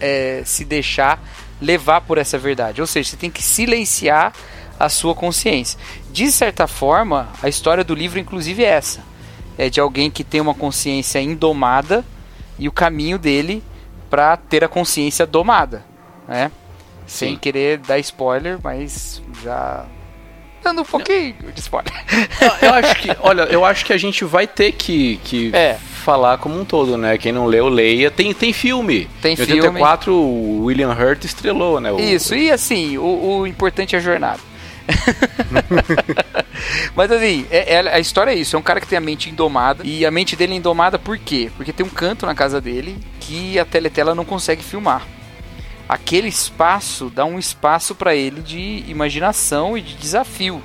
[0.00, 1.20] é, se deixar
[1.60, 4.32] levar por essa verdade, ou seja, você tem que silenciar
[4.78, 5.78] a sua consciência.
[6.12, 9.02] De certa forma, a história do livro, inclusive, é essa:
[9.56, 12.04] é de alguém que tem uma consciência indomada
[12.58, 13.62] e o caminho dele
[14.08, 15.84] para ter a consciência domada,
[16.26, 16.50] né?
[17.08, 17.38] Sem Sim.
[17.38, 19.86] querer dar spoiler, mas já
[20.62, 21.50] dando um pouquinho Não.
[21.50, 21.92] de spoiler.
[22.60, 25.78] Eu acho que, olha, eu acho que a gente vai ter que, que é.
[26.04, 27.16] falar como um todo, né?
[27.16, 28.10] Quem não leu, leia.
[28.10, 29.08] Tem, tem filme.
[29.22, 29.54] Tem em filme.
[29.54, 31.90] 84, o William Hurt estrelou, né?
[31.90, 31.98] O...
[31.98, 34.40] Isso, e assim, o, o importante é a jornada.
[36.94, 39.30] Mas assim, é, é, a história é isso: é um cara que tem a mente
[39.30, 39.82] indomada.
[39.84, 41.50] E a mente dele é indomada por quê?
[41.56, 45.06] Porque tem um canto na casa dele que a teletela não consegue filmar.
[45.88, 50.62] Aquele espaço dá um espaço para ele de imaginação e de desafio.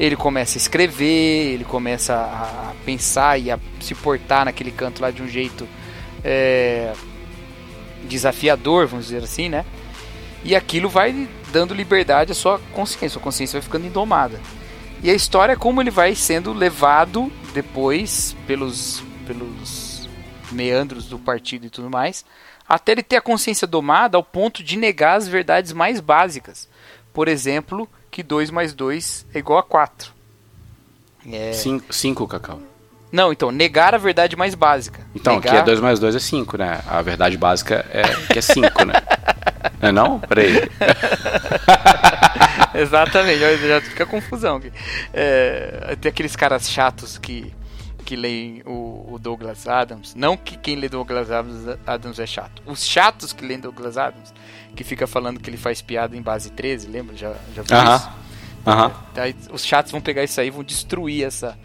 [0.00, 5.10] Ele começa a escrever, ele começa a pensar e a se portar naquele canto lá
[5.10, 5.68] de um jeito
[6.24, 6.92] é,
[8.04, 9.66] desafiador, vamos dizer assim, né?
[10.44, 13.10] E aquilo vai dando liberdade à sua consciência.
[13.10, 14.40] Sua consciência vai ficando indomada.
[15.02, 20.08] E a história é como ele vai sendo levado depois pelos, pelos
[20.50, 22.24] meandros do partido e tudo mais,
[22.68, 26.68] até ele ter a consciência domada ao ponto de negar as verdades mais básicas.
[27.12, 30.12] Por exemplo, que 2 mais 2 é igual a 4.
[31.90, 32.26] 5, é...
[32.26, 32.60] Cacau.
[33.10, 35.00] Não, então, negar a verdade mais básica.
[35.14, 35.52] Então, negar...
[35.52, 36.80] que é 2 mais 2 é 5, né?
[36.86, 38.02] A verdade básica é
[38.32, 38.94] que é 5, né?
[39.80, 40.20] Não é não?
[40.20, 40.54] Peraí.
[42.74, 44.72] Exatamente, já fica confusão aqui.
[45.12, 47.52] É, tem aqueles caras chatos que,
[48.08, 50.14] que leem o, o, Douglas Adams.
[50.14, 52.62] Não que quem lê Douglas Adams, Adams é chato.
[52.64, 54.32] Os chatos que leem Douglas Adams,
[54.74, 57.14] que fica falando que ele faz piada em base 13, lembra?
[57.14, 57.96] Já, já viu uh -huh.
[57.96, 58.08] isso?
[58.64, 59.52] Uh -huh.
[59.52, 61.58] os chatos vão pegar isso aí e vão destruir essa,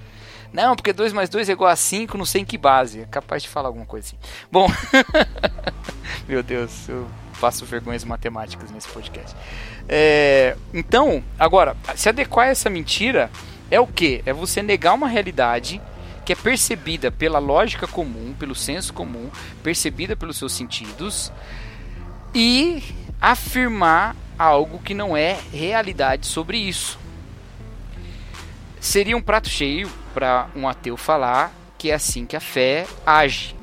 [0.51, 2.99] não, porque 2 mais 2 é igual a 5, não sei em que base.
[2.99, 4.17] É capaz de falar alguma coisa assim.
[4.51, 4.69] Bom,
[6.27, 9.33] meu Deus, eu faço vergonhas matemáticas nesse podcast.
[9.87, 13.31] É, então, agora, se adequar a essa mentira
[13.71, 14.21] é o que?
[14.25, 15.81] É você negar uma realidade
[16.25, 19.29] que é percebida pela lógica comum, pelo senso comum,
[19.61, 21.31] percebida pelos seus sentidos
[22.33, 22.83] e
[23.21, 26.97] afirmar algo que não é realidade sobre isso.
[28.79, 33.55] Seria um prato cheio para um ateu falar que é assim que a fé age.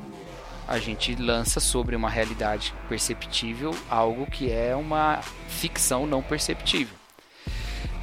[0.67, 6.95] A gente lança sobre uma realidade perceptível algo que é uma ficção não perceptível.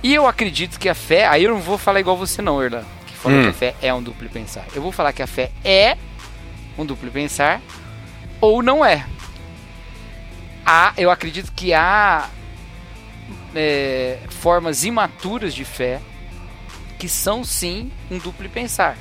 [0.03, 1.27] E eu acredito que a fé.
[1.27, 2.85] Aí eu não vou falar igual você, não, Erlan.
[3.23, 3.43] Falou hum.
[3.43, 4.67] que a fé é um duplo pensar.
[4.75, 5.97] Eu vou falar que a fé é
[6.77, 7.61] um duplo pensar
[8.41, 9.07] ou não é.
[10.65, 12.29] Há, eu acredito que há
[13.55, 16.01] é, formas imaturas de fé
[16.99, 18.99] que são sim um duplo pensar,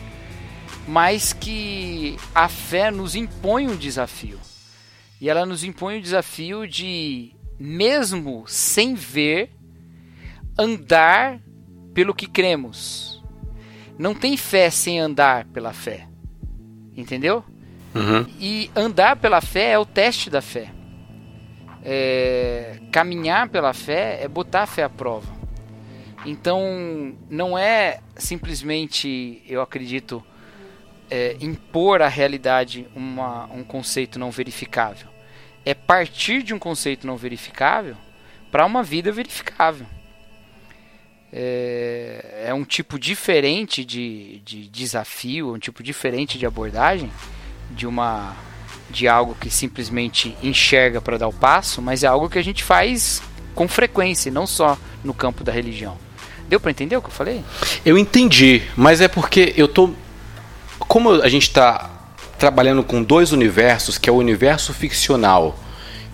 [0.87, 4.39] mas que a fé nos impõe um desafio.
[5.19, 9.49] E ela nos impõe o desafio de, mesmo sem ver,
[10.57, 11.39] andar
[11.93, 13.16] pelo que cremos.
[13.97, 16.07] Não tem fé sem andar pela fé.
[16.95, 17.43] Entendeu?
[17.95, 18.25] Uhum.
[18.39, 20.69] E andar pela fé é o teste da fé.
[21.83, 25.35] É, caminhar pela fé é botar a fé à prova.
[26.25, 30.23] Então, não é simplesmente, eu acredito,
[31.09, 35.07] é, impor à realidade uma, um conceito não verificável.
[35.63, 37.95] É partir de um conceito não verificável
[38.51, 39.85] para uma vida verificável.
[41.39, 47.11] É, é, um tipo diferente de, de desafio, um tipo diferente de abordagem
[47.69, 48.35] de uma
[48.89, 52.63] de algo que simplesmente enxerga para dar o passo, mas é algo que a gente
[52.63, 53.21] faz
[53.53, 55.95] com frequência, não só no campo da religião.
[56.49, 57.43] Deu para entender o que eu falei?
[57.85, 59.93] Eu entendi, mas é porque eu tô
[60.79, 61.87] como a gente está
[62.39, 65.59] trabalhando com dois universos, que é o universo ficcional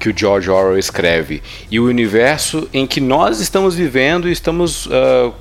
[0.04, 4.86] que o George Orwell escreve e o universo em que nós estamos vivendo e estamos
[4.88, 5.34] uh,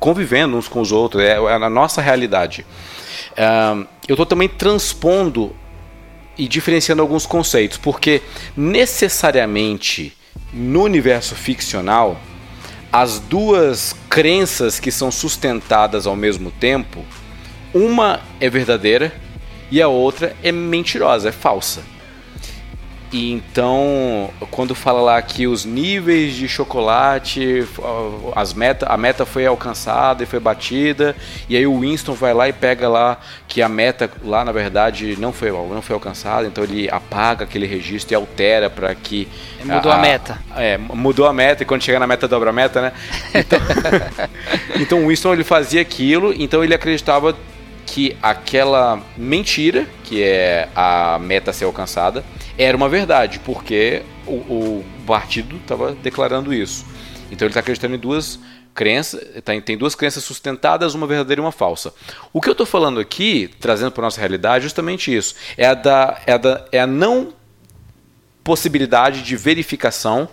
[0.00, 2.66] convivendo uns com os outros, é, é a nossa realidade.
[3.30, 5.54] Uh, eu estou também transpondo
[6.36, 8.20] e diferenciando alguns conceitos, porque
[8.56, 10.12] necessariamente
[10.52, 12.20] no universo ficcional,
[12.92, 17.04] as duas crenças que são sustentadas ao mesmo tempo,
[17.72, 19.14] uma é verdadeira
[19.70, 21.89] e a outra é mentirosa, é falsa.
[23.12, 27.66] E então, quando fala lá que os níveis de chocolate,
[28.36, 31.16] as meta, a meta foi alcançada e foi batida,
[31.48, 33.18] e aí o Winston vai lá e pega lá
[33.48, 37.66] que a meta lá na verdade não foi, não foi alcançada, então ele apaga aquele
[37.66, 39.26] registro e altera para que
[39.64, 40.38] mudou a, a, meta.
[40.56, 42.92] É, mudou a meta e quando chega na meta dobra a meta, né?
[43.34, 43.58] Então,
[44.78, 47.34] então o Winston ele fazia aquilo, então ele acreditava
[47.86, 52.24] que aquela mentira, que é a meta ser alcançada,
[52.58, 56.84] era uma verdade, porque o, o partido estava declarando isso.
[57.30, 58.38] Então ele está acreditando em duas
[58.74, 61.92] crenças, tá, tem duas crenças sustentadas, uma verdadeira e uma falsa.
[62.32, 65.34] O que eu estou falando aqui, trazendo para nossa realidade, é justamente isso.
[65.56, 67.32] É a, da, é, a da, é a não
[68.42, 70.28] possibilidade de verificação,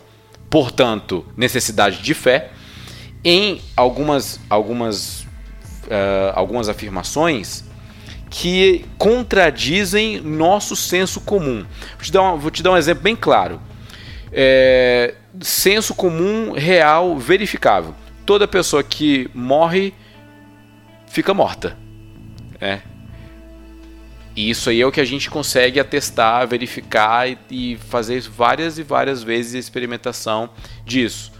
[0.49, 2.51] portanto, necessidade de fé,
[3.23, 7.66] em algumas, algumas, uh, algumas afirmações
[8.29, 11.65] que contradizem nosso senso comum.
[11.95, 13.61] Vou te dar, uma, vou te dar um exemplo bem claro.
[14.31, 17.95] É, senso comum real verificável.
[18.25, 19.93] Toda pessoa que morre
[21.07, 21.77] fica morta.
[22.59, 22.79] É.
[24.35, 28.77] E isso aí é o que a gente consegue atestar, verificar e, e fazer várias
[28.77, 30.49] e várias vezes experimentação
[30.85, 31.36] disso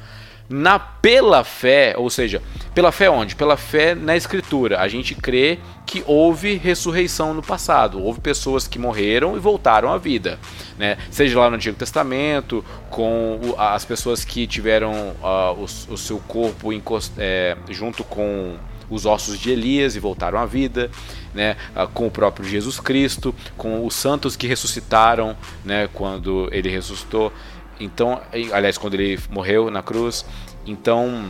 [0.50, 2.42] na pela fé, ou seja,
[2.74, 3.36] pela fé onde?
[3.36, 4.80] Pela fé na escritura.
[4.80, 9.98] A gente crê que houve ressurreição no passado, houve pessoas que morreram e voltaram à
[9.98, 10.40] vida,
[10.78, 10.98] né?
[11.12, 16.72] Seja lá no Antigo Testamento, com as pessoas que tiveram uh, o, o, seu corpo
[16.72, 18.56] encost, é, junto com
[18.90, 20.90] os ossos de Elias e voltaram à vida,
[21.34, 21.58] né,
[21.94, 27.32] com o próprio Jesus Cristo, com os santos que ressuscitaram, né, quando ele ressuscitou.
[27.80, 30.26] Então, aliás, quando ele morreu na cruz.
[30.66, 31.30] Então,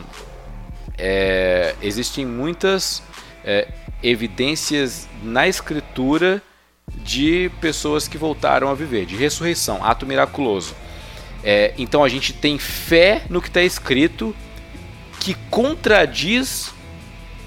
[0.97, 3.03] é, existem muitas
[3.43, 3.67] é,
[4.01, 6.41] evidências na escritura
[6.95, 10.73] de pessoas que voltaram a viver, de ressurreição, ato miraculoso.
[11.43, 14.35] É, então a gente tem fé no que está escrito
[15.19, 16.73] que contradiz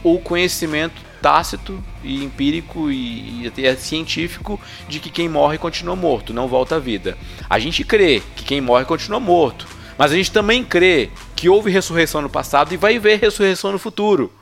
[0.03, 6.33] o conhecimento tácito e empírico e, e até científico de que quem morre continua morto,
[6.33, 7.17] não volta à vida.
[7.49, 9.67] A gente crê que quem morre continua morto,
[9.99, 13.79] mas a gente também crê que houve ressurreição no passado e vai haver ressurreição no
[13.79, 14.33] futuro.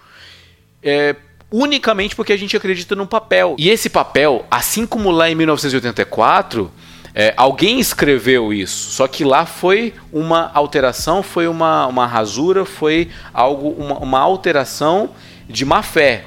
[0.83, 1.17] É,
[1.51, 3.57] unicamente porque a gente acredita num papel.
[3.59, 6.71] E esse papel, assim como lá em 1984,
[7.15, 13.09] é, alguém escreveu isso, só que lá foi uma alteração, foi uma, uma rasura, foi
[13.33, 15.11] algo, uma, uma alteração
[15.49, 16.25] de má fé.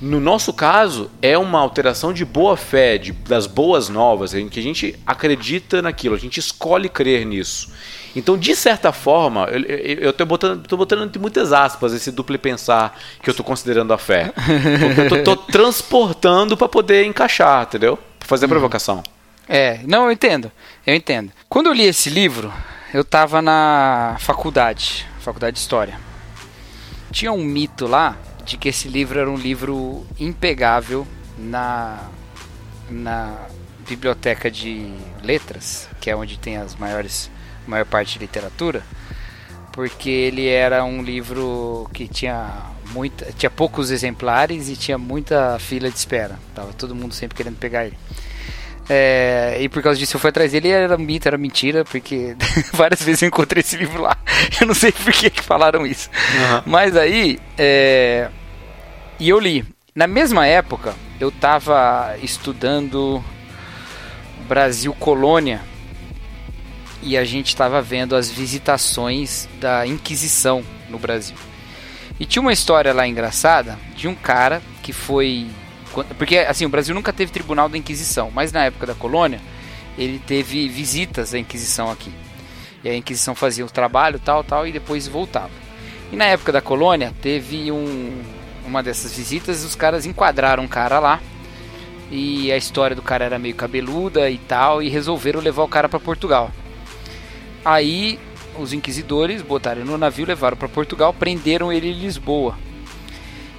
[0.00, 4.58] No nosso caso, é uma alteração de boa fé, de, das boas novas, em que
[4.58, 7.70] a gente acredita naquilo, a gente escolhe crer nisso.
[8.16, 12.98] Então, de certa forma, eu, tô, botando, tô botando entre muitas aspas esse duplo pensar
[13.22, 14.32] que eu tô considerando a fé.
[15.08, 17.98] Porque eu tô transportando para poder encaixar, entendeu?
[18.18, 18.50] Pra fazer a uhum.
[18.50, 19.02] provocação.
[19.46, 20.50] É, não, eu entendo.
[20.86, 21.30] Eu entendo.
[21.48, 22.52] Quando eu li esse livro,
[22.92, 26.00] eu tava na faculdade, faculdade de História.
[27.12, 31.06] Tinha um mito lá de que esse livro era um livro impegável
[31.38, 32.08] na,
[32.88, 33.48] na
[33.88, 37.30] biblioteca de letras, que é onde tem as maiores
[37.66, 38.82] maior parte de literatura,
[39.72, 45.88] porque ele era um livro que tinha muita, tinha poucos exemplares e tinha muita fila
[45.88, 46.38] de espera.
[46.54, 47.96] Tava todo mundo sempre querendo pegar ele.
[48.92, 52.36] É, e por causa disso eu fui atrás dele era mito, era mentira, porque
[52.74, 54.16] várias vezes eu encontrei esse livro lá.
[54.60, 56.10] Eu não sei por que, que falaram isso.
[56.10, 56.62] Uhum.
[56.66, 58.28] Mas aí, é,
[59.18, 59.64] e eu li.
[59.94, 63.22] Na mesma época, eu estava estudando
[64.48, 65.60] Brasil Colônia
[67.02, 71.36] e a gente estava vendo as visitações da Inquisição no Brasil.
[72.18, 75.46] E tinha uma história lá engraçada de um cara que foi.
[76.16, 79.40] Porque assim, o Brasil nunca teve tribunal da Inquisição, mas na época da colônia
[79.98, 82.12] ele teve visitas da Inquisição aqui.
[82.82, 85.50] E a Inquisição fazia o trabalho, tal, tal, e depois voltava.
[86.12, 88.22] E na época da colônia teve um,
[88.66, 91.20] uma dessas visitas, os caras enquadraram um cara lá.
[92.10, 95.88] E a história do cara era meio cabeluda e tal, e resolveram levar o cara
[95.88, 96.50] para Portugal.
[97.64, 98.18] Aí
[98.58, 102.58] os inquisidores botaram no navio, levaram para Portugal, prenderam ele em Lisboa.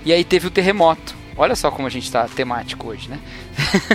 [0.03, 1.20] E aí teve o terremoto.
[1.41, 3.19] Olha só como a gente está temático hoje, né?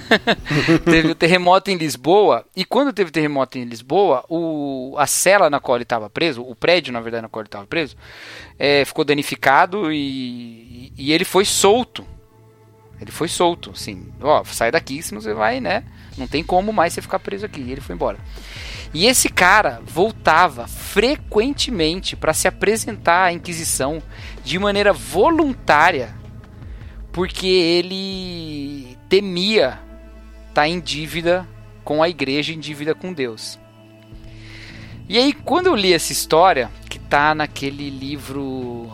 [0.84, 5.48] teve o terremoto em Lisboa, e quando teve o terremoto em Lisboa, o, a cela
[5.48, 7.96] na qual ele estava preso, o prédio, na verdade, na qual ele estava preso,
[8.58, 12.04] é, ficou danificado e, e, ele foi solto.
[13.00, 15.84] Ele foi solto, assim, ó, sai daqui, senão você vai, né?
[16.18, 17.60] Não tem como mais você ficar preso aqui.
[17.60, 18.18] E ele foi embora.
[18.92, 24.02] E esse cara voltava frequentemente para se apresentar à Inquisição
[24.42, 26.14] de maneira voluntária,
[27.16, 29.80] porque ele temia
[30.50, 31.48] estar tá em dívida
[31.82, 33.58] com a igreja, em dívida com Deus.
[35.08, 38.92] E aí, quando eu li essa história, que tá naquele livro,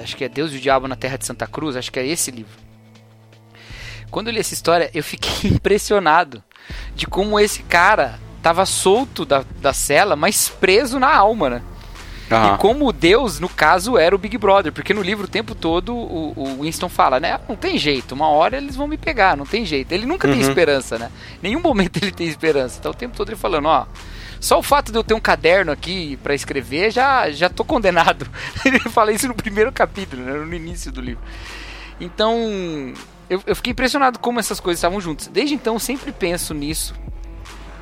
[0.00, 2.06] acho que é Deus e o Diabo na Terra de Santa Cruz, acho que é
[2.06, 2.56] esse livro.
[4.08, 6.44] Quando eu li essa história, eu fiquei impressionado
[6.94, 11.62] de como esse cara tava solto da, da cela, mas preso na alma, né?
[12.30, 12.54] Uhum.
[12.54, 15.94] E como Deus, no caso, era o Big Brother, porque no livro o tempo todo
[15.94, 17.38] o, o, Winston fala, né?
[17.48, 19.92] Não tem jeito, uma hora eles vão me pegar, não tem jeito.
[19.92, 20.34] Ele nunca uhum.
[20.34, 21.10] tem esperança, né?
[21.42, 22.78] Nenhum momento ele tem esperança.
[22.78, 23.86] Então o tempo todo ele falando, ó,
[24.40, 28.26] só o fato de eu ter um caderno aqui para escrever já já tô condenado.
[28.64, 30.32] ele fala isso no primeiro capítulo, né?
[30.32, 31.22] no início do livro.
[32.00, 32.38] Então
[33.28, 35.28] eu, eu fiquei impressionado como essas coisas estavam juntas.
[35.28, 36.94] Desde então eu sempre penso nisso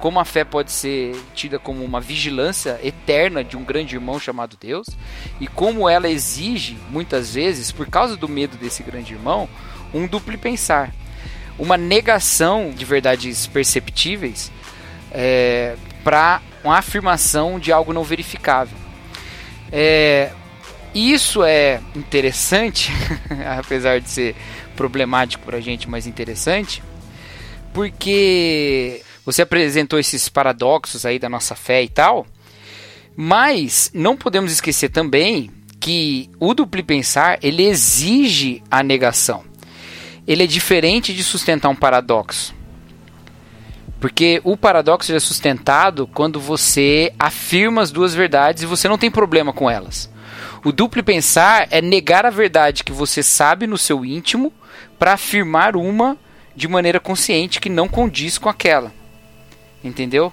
[0.02, 4.58] como a fé pode ser tida como uma vigilância eterna de um grande irmão chamado
[4.60, 4.88] Deus,
[5.40, 9.48] e como ela exige, muitas vezes, por causa do medo desse grande irmão,
[9.94, 10.92] um duplo pensar.
[11.56, 14.50] Uma negação de verdades perceptíveis
[15.12, 18.76] é, para uma afirmação de algo não verificável.
[19.70, 20.32] É,
[20.92, 22.90] isso é interessante,
[23.56, 24.34] apesar de ser
[24.74, 26.82] problemático para a gente, mas interessante,
[27.72, 32.26] porque você apresentou esses paradoxos aí da nossa fé e tal,
[33.16, 39.44] mas não podemos esquecer também que o duplo pensar ele exige a negação.
[40.26, 42.54] Ele é diferente de sustentar um paradoxo.
[44.00, 49.10] Porque o paradoxo é sustentado quando você afirma as duas verdades e você não tem
[49.10, 50.10] problema com elas.
[50.64, 54.52] O duplo pensar é negar a verdade que você sabe no seu íntimo
[54.98, 56.16] para afirmar uma
[56.54, 58.92] de maneira consciente que não condiz com aquela.
[59.82, 60.32] Entendeu?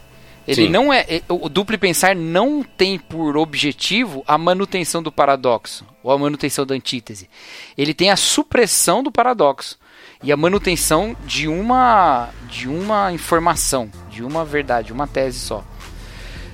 [0.49, 0.69] Ele Sim.
[0.69, 1.05] não é.
[1.29, 6.73] o duplo pensar não tem por objetivo a manutenção do paradoxo ou a manutenção da
[6.73, 7.29] antítese.
[7.77, 9.77] Ele tem a supressão do paradoxo
[10.23, 15.63] e a manutenção de uma de uma informação, de uma verdade, uma tese só.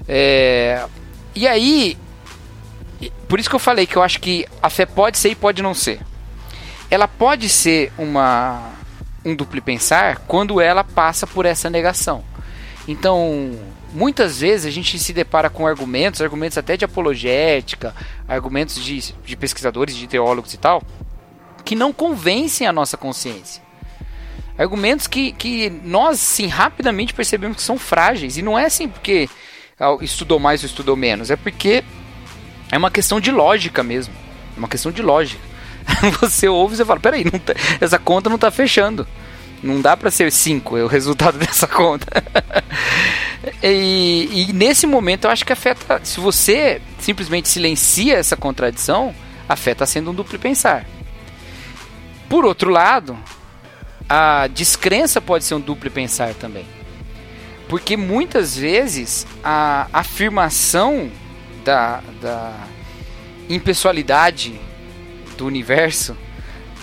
[0.08, 0.86] É,
[1.34, 1.98] e aí,
[3.30, 5.62] por isso que eu falei que eu acho que a fé pode ser e pode
[5.62, 6.02] não ser.
[6.92, 8.74] Ela pode ser uma
[9.24, 12.35] um duplo pensar quando ela passa por essa negação.
[12.88, 13.52] Então,
[13.94, 17.96] muitas vezes a gente se depara com argumentos, argumentos até de apologética,
[18.28, 20.84] argumentos de, de pesquisadores, de teólogos e tal,
[21.64, 23.64] que não convencem a nossa consciência.
[24.58, 28.38] Argumentos que, que nós, sim, rapidamente percebemos que são frágeis.
[28.38, 29.28] E não é assim porque
[30.02, 31.84] estudou mais ou estudou menos, é porque
[32.72, 34.14] é uma questão de lógica mesmo.
[34.56, 35.42] É uma questão de lógica.
[36.22, 39.06] Você ouve e fala: peraí, tá, essa conta não está fechando.
[39.64, 42.08] Não dá para ser 5 é o resultado dessa conta.
[43.62, 48.36] E, e, nesse momento eu acho que a fé tá, Se você simplesmente silencia essa
[48.36, 49.14] contradição,
[49.48, 50.86] a fé está sendo um duplo pensar.
[52.28, 53.18] Por outro lado,
[54.10, 56.66] a descrença pode ser um duplo pensar também.
[57.68, 61.10] Porque muitas vezes a afirmação
[61.64, 62.54] da, da
[63.50, 64.60] impessoalidade
[65.38, 66.16] do universo,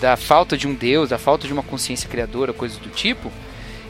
[0.03, 3.31] da falta de um Deus, da falta de uma consciência criadora, coisas do tipo,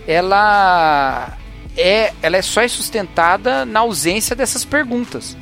[0.07, 1.39] ela
[1.75, 5.35] é, ela é só sustentada na ausência dessas perguntas.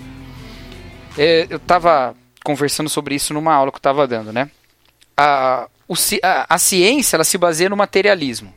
[1.18, 2.14] É, eu estava
[2.44, 4.48] conversando sobre isso numa aula que eu estava dando, né?
[5.16, 8.54] A, o, a, a ciência ela se baseia no materialismo.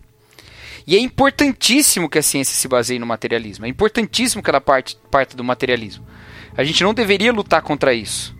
[0.85, 3.65] E é importantíssimo que a ciência se baseie no materialismo.
[3.65, 6.05] É importantíssimo que ela parte, parte do materialismo.
[6.55, 8.35] A gente não deveria lutar contra isso.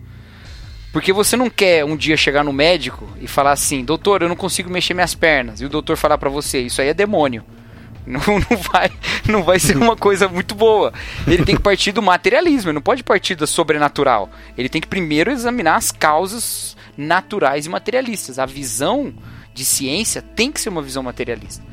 [0.94, 4.36] Porque você não quer um dia chegar no médico e falar assim, doutor, eu não
[4.36, 5.60] consigo mexer minhas pernas.
[5.60, 7.44] E o doutor falar para você, isso aí é demônio.
[8.06, 8.90] Não, não, vai,
[9.26, 10.92] não vai ser uma coisa muito boa.
[11.26, 14.28] Ele tem que partir do materialismo, ele não pode partir do sobrenatural.
[14.58, 18.38] Ele tem que primeiro examinar as causas naturais e materialistas.
[18.38, 19.14] A visão
[19.54, 21.64] de ciência tem que ser uma visão materialista.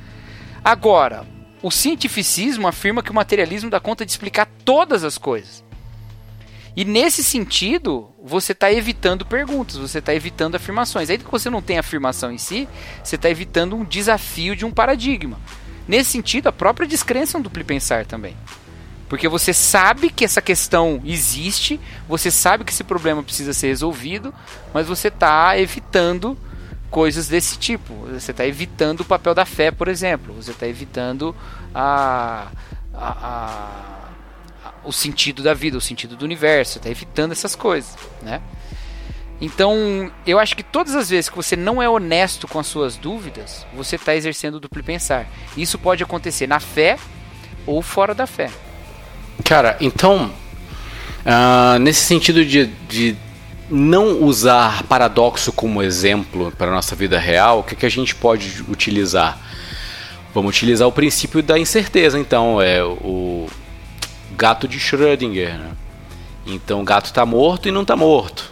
[0.63, 1.27] Agora,
[1.61, 5.61] o cientificismo afirma que o materialismo dá conta de explicar todas as coisas.
[6.75, 11.09] E nesse sentido, você está evitando perguntas, você está evitando afirmações.
[11.09, 12.67] Aí que você não tem afirmação em si,
[13.03, 15.37] você está evitando um desafio de um paradigma.
[15.87, 18.35] Nesse sentido, a própria descrença é um duplo pensar também.
[19.09, 24.33] Porque você sabe que essa questão existe, você sabe que esse problema precisa ser resolvido,
[24.73, 26.37] mas você está evitando
[26.89, 27.93] coisas desse tipo.
[28.13, 30.33] Você está evitando o papel da fé, por exemplo.
[30.35, 31.35] Você está evitando
[31.75, 32.47] a,
[32.93, 34.00] a, a
[34.83, 38.41] o sentido da vida, o sentido do universo, está evitando essas coisas, né?
[39.41, 42.95] Então, eu acho que todas as vezes que você não é honesto com as suas
[42.95, 45.27] dúvidas, você está exercendo o duplo pensar.
[45.57, 46.97] Isso pode acontecer na fé
[47.65, 48.51] ou fora da fé.
[49.43, 50.31] Cara, então,
[51.25, 53.15] uh, nesse sentido de, de
[53.67, 58.13] não usar paradoxo como exemplo para a nossa vida real, o que, que a gente
[58.13, 59.39] pode utilizar?
[60.35, 63.49] Vamos utilizar o princípio da incerteza, então, é o,
[64.41, 65.55] gato de Schrödinger.
[65.55, 65.71] Né?
[66.47, 68.51] Então o gato está morto e não está morto.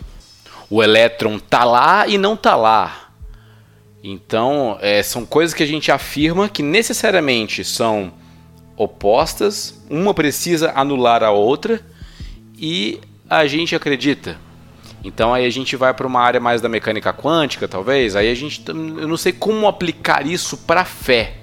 [0.69, 3.09] O elétron está lá e não está lá.
[4.03, 8.13] Então é, são coisas que a gente afirma que necessariamente são
[8.77, 11.83] opostas, uma precisa anular a outra
[12.55, 14.37] e a gente acredita.
[15.03, 18.15] Então aí a gente vai para uma área mais da mecânica quântica, talvez.
[18.15, 21.37] Aí a gente, eu não sei como aplicar isso para fé,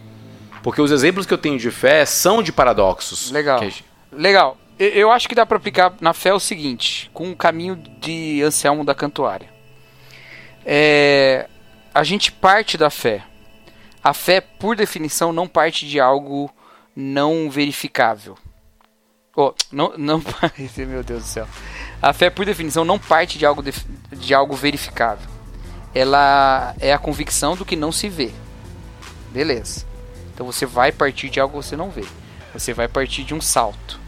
[0.63, 3.33] porque os exemplos que eu tenho de fé são de paradoxos.
[3.33, 3.59] Legal.
[3.59, 3.85] Gente,
[4.17, 4.57] Legal.
[4.79, 8.85] Eu acho que dá para aplicar na fé o seguinte, com o caminho de Anselmo
[8.85, 9.49] da Cantuária.
[10.65, 11.49] É,
[11.95, 13.25] a gente parte da fé.
[14.05, 16.51] A fé, por definição, não parte de algo
[16.95, 18.37] não verificável.
[19.35, 20.23] Oh, não, não
[20.77, 21.49] meu Deus do céu.
[22.01, 23.73] A fé, por definição, não parte de algo, de,
[24.13, 25.29] de algo verificável.
[25.95, 28.31] Ela é a convicção do que não se vê.
[29.31, 29.87] Beleza.
[30.35, 32.05] Então você vai partir de algo que você não vê.
[32.53, 34.06] Você vai partir de um salto.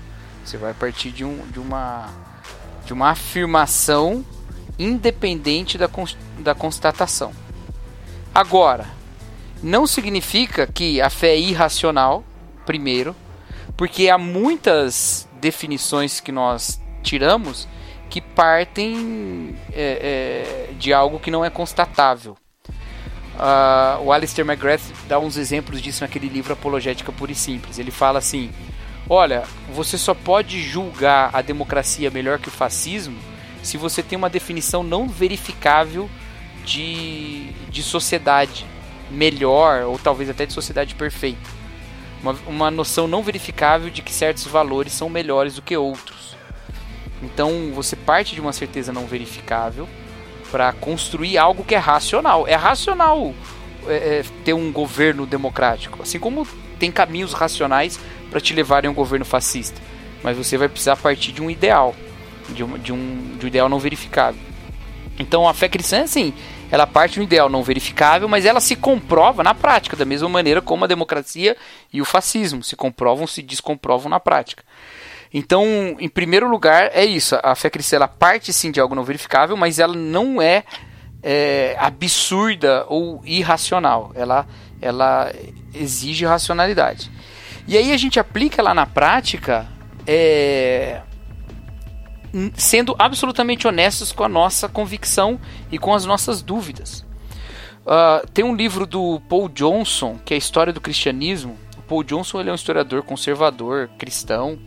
[0.48, 2.08] Você vai partir de, um, de, uma,
[2.86, 4.24] de uma afirmação
[4.78, 5.90] independente da,
[6.38, 7.34] da constatação.
[8.34, 8.86] Agora,
[9.62, 12.24] não significa que a fé é irracional,
[12.64, 13.14] primeiro,
[13.76, 17.68] porque há muitas definições que nós tiramos
[18.08, 22.38] que partem é, é, de algo que não é constatável.
[23.34, 27.78] Uh, o Alistair McGrath dá uns exemplos disso naquele livro Apologética Pura e Simples.
[27.78, 28.50] Ele fala assim:
[29.08, 33.18] olha, você só pode julgar a democracia melhor que o fascismo
[33.62, 36.08] se você tem uma definição não verificável
[36.64, 38.64] de, de sociedade
[39.10, 41.58] melhor, ou talvez até de sociedade perfeita.
[42.22, 46.36] Uma, uma noção não verificável de que certos valores são melhores do que outros.
[47.22, 49.88] Então você parte de uma certeza não verificável
[50.50, 52.46] para construir algo que é racional.
[52.46, 53.34] É racional
[53.86, 56.46] é, é, ter um governo democrático, assim como
[56.78, 57.98] tem caminhos racionais
[58.30, 59.80] para te levarem a um governo fascista.
[60.22, 61.94] Mas você vai precisar partir de um ideal,
[62.48, 64.40] de um, de um, de um ideal não verificável.
[65.18, 66.32] Então a fé cristã, assim,
[66.70, 70.28] ela parte de um ideal não verificável, mas ela se comprova na prática, da mesma
[70.28, 71.56] maneira como a democracia
[71.92, 74.62] e o fascismo se comprovam, se descomprovam na prática.
[75.32, 75.64] Então,
[75.98, 77.38] em primeiro lugar, é isso.
[77.42, 80.64] A fé cristã ela parte sim de algo não verificável, mas ela não é,
[81.22, 84.10] é absurda ou irracional.
[84.14, 84.46] Ela,
[84.80, 85.32] ela
[85.74, 87.10] exige racionalidade.
[87.68, 89.66] E aí a gente aplica lá na prática,
[90.06, 91.02] é,
[92.54, 95.38] sendo absolutamente honestos com a nossa convicção
[95.70, 97.06] e com as nossas dúvidas.
[97.84, 101.58] Uh, tem um livro do Paul Johnson, que é a História do Cristianismo,
[101.88, 104.58] Paul Johnson ele é um historiador conservador, cristão,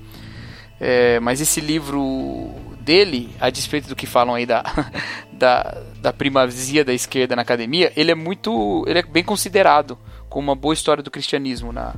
[0.80, 2.50] é, mas esse livro
[2.82, 4.64] dele, a despeito do que falam aí da,
[5.32, 8.84] da, da primazia da esquerda na academia, ele é muito.
[8.88, 9.98] ele é bem considerado
[10.28, 11.94] como uma boa história do cristianismo na,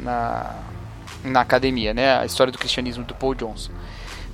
[0.00, 0.54] na,
[1.24, 2.18] na academia, né?
[2.18, 3.72] A história do cristianismo do Paul Johnson.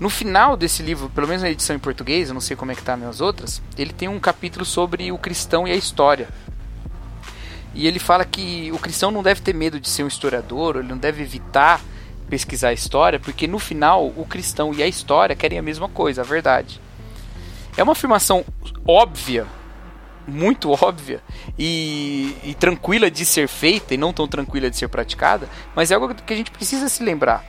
[0.01, 2.75] No final desse livro, pelo menos na edição em português, eu não sei como é
[2.75, 6.29] que tá nas outras, ele tem um capítulo sobre o cristão e a história.
[7.75, 10.89] E ele fala que o cristão não deve ter medo de ser um historiador, ele
[10.89, 11.81] não deve evitar
[12.29, 16.23] pesquisar a história, porque no final o cristão e a história querem a mesma coisa,
[16.23, 16.81] a verdade.
[17.77, 18.45] É uma afirmação
[18.87, 19.47] óbvia,
[20.27, 21.21] muito óbvia
[21.59, 25.95] e, e, tranquila de ser feita e não tão tranquila de ser praticada, mas é
[25.95, 27.45] algo que a gente precisa se lembrar.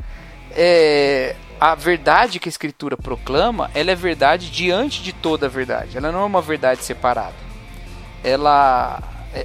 [0.51, 5.97] É, a verdade que a escritura proclama, ela é verdade diante de toda a verdade.
[5.97, 7.36] Ela não é uma verdade separada.
[8.24, 9.01] Ela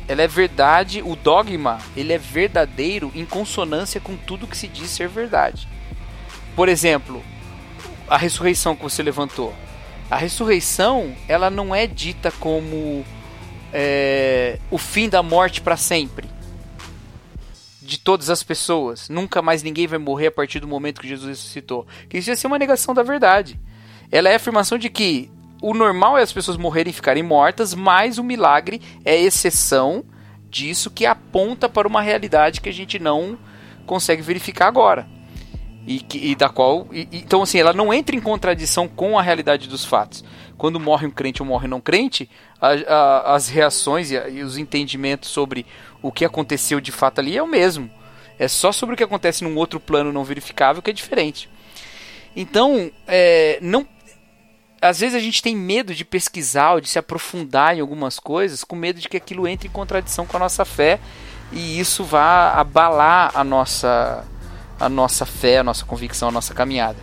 [0.07, 4.91] ela é verdade, o dogma, ele é verdadeiro em consonância com tudo que se diz
[4.91, 5.67] ser verdade.
[6.55, 7.23] Por exemplo,
[8.09, 9.55] a ressurreição que você levantou.
[10.11, 13.05] A ressurreição, ela não é dita como
[13.73, 16.29] é, o fim da morte para sempre.
[17.83, 19.09] De todas as pessoas.
[19.09, 21.87] Nunca mais ninguém vai morrer a partir do momento que Jesus ressuscitou.
[22.09, 23.59] Que isso ia ser uma negação da verdade.
[24.11, 27.75] Ela é a afirmação de que o normal é as pessoas morrerem e ficarem mortas,
[27.75, 30.05] mas o milagre é exceção
[30.51, 33.39] disso que aponta para uma realidade que a gente não
[33.87, 35.07] consegue verificar agora.
[35.87, 36.87] E, que, e da qual.
[36.93, 40.23] E, então, assim, ela não entra em contradição com a realidade dos fatos.
[40.59, 42.29] Quando morre um crente ou morre um não crente,
[42.61, 45.65] a, a, as reações e, e os entendimentos sobre
[46.03, 47.89] o que aconteceu de fato ali é o mesmo.
[48.39, 51.49] É só sobre o que acontece num outro plano não verificável que é diferente.
[52.37, 53.87] Então, é, não
[54.81, 58.63] às vezes a gente tem medo de pesquisar ou de se aprofundar em algumas coisas,
[58.63, 61.01] com medo de que aquilo entre em contradição com a nossa fé
[61.51, 64.25] e isso vá abalar a nossa
[64.79, 66.99] a nossa fé, a nossa convicção, a nossa caminhada.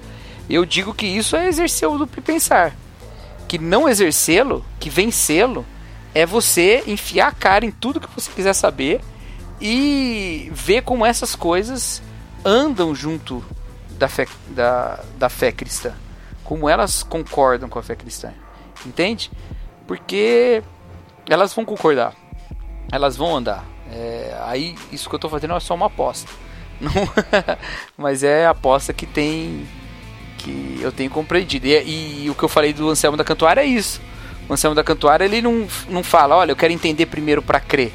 [0.49, 2.73] Eu digo que isso é exercer o duplo pensar.
[3.55, 5.65] Que não exercê-lo, que vencê-lo,
[6.13, 9.01] é você enfiar a cara em tudo que você quiser saber
[9.61, 12.01] e ver como essas coisas
[12.43, 13.43] andam junto
[13.97, 15.93] da fé, da, da fé cristã
[16.45, 18.31] como elas concordam com a fé cristã.
[18.85, 19.31] Entende?
[19.85, 20.63] Porque
[21.27, 22.13] elas vão concordar.
[22.91, 23.65] Elas vão andar.
[23.91, 26.31] É, aí isso que eu estou fazendo é só uma aposta.
[26.79, 26.91] Não,
[27.97, 29.67] mas é a aposta que tem
[30.45, 31.65] que eu tenho compreendido.
[31.65, 33.99] E, e, o que eu falei do Anselmo da Cantuária é isso.
[34.47, 37.91] O Anselmo da Cantuária ele não, não fala, olha, eu quero entender primeiro para crer.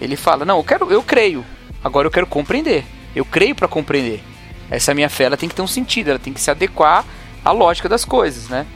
[0.00, 1.44] Ele fala, não, eu quero, eu creio.
[1.82, 2.84] Agora eu quero compreender.
[3.16, 4.22] Eu creio para compreender.
[4.70, 7.04] Essa minha fé ela tem que ter um sentido, ela tem que se adequar
[7.44, 8.66] a lógica das coisas, né?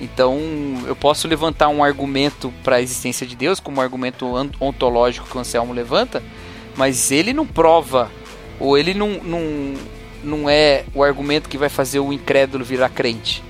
[0.00, 0.38] Então,
[0.86, 4.26] eu posso levantar um argumento para a existência de Deus, como um argumento
[4.60, 6.22] ontológico que o Anselmo levanta,
[6.76, 8.10] mas ele não prova,
[8.58, 9.74] ou ele não, não,
[10.24, 13.42] não é o argumento que vai fazer o incrédulo virar crente.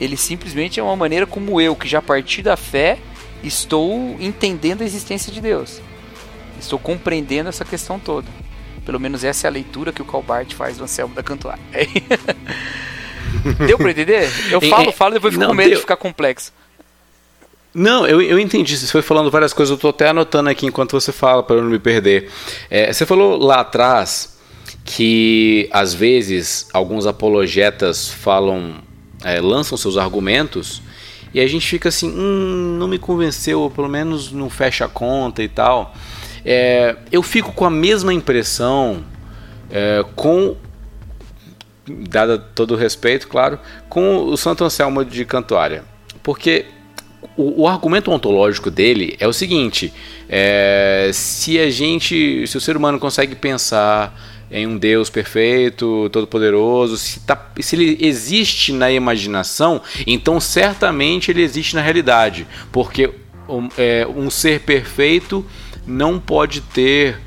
[0.00, 2.98] Ele simplesmente é uma maneira como eu, que já parti da fé,
[3.42, 5.80] estou entendendo a existência de Deus.
[6.58, 8.28] Estou compreendendo essa questão toda.
[8.84, 11.62] Pelo menos essa é a leitura que o Calbart faz do Anselmo da Cantuária.
[13.66, 14.30] Deu pra entender?
[14.50, 15.76] Eu falo, falo e depois fico não, com medo deu.
[15.76, 16.52] de ficar complexo.
[17.74, 18.76] Não, eu, eu entendi.
[18.76, 21.62] Você foi falando várias coisas, eu tô até anotando aqui enquanto você fala, para eu
[21.62, 22.30] não me perder.
[22.70, 24.38] É, você falou lá atrás
[24.84, 28.76] que, às vezes, alguns apologetas falam,
[29.24, 30.82] é, lançam seus argumentos
[31.34, 34.88] e a gente fica assim, hum, não me convenceu, ou pelo menos não fecha a
[34.88, 35.92] conta e tal.
[36.44, 39.02] É, eu fico com a mesma impressão
[39.70, 40.56] é, com
[42.08, 43.58] dada todo o respeito, claro,
[43.88, 45.82] com o Santo Anselmo de Cantuária.
[46.22, 46.66] Porque
[47.36, 49.92] o, o argumento ontológico dele é o seguinte:
[50.28, 54.16] é, se a gente, se o ser humano consegue pensar
[54.54, 61.42] em um Deus perfeito, todo-poderoso, se, tá, se ele existe na imaginação, então certamente ele
[61.42, 63.10] existe na realidade, porque
[63.48, 65.44] um, é, um ser perfeito
[65.84, 67.18] não pode ter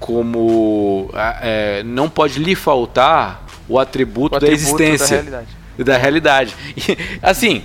[0.00, 1.08] como
[1.40, 5.22] é, não pode lhe faltar o atributo, o atributo da existência.
[5.22, 5.48] Da realidade.
[5.78, 6.56] Da realidade.
[6.76, 7.62] E, assim,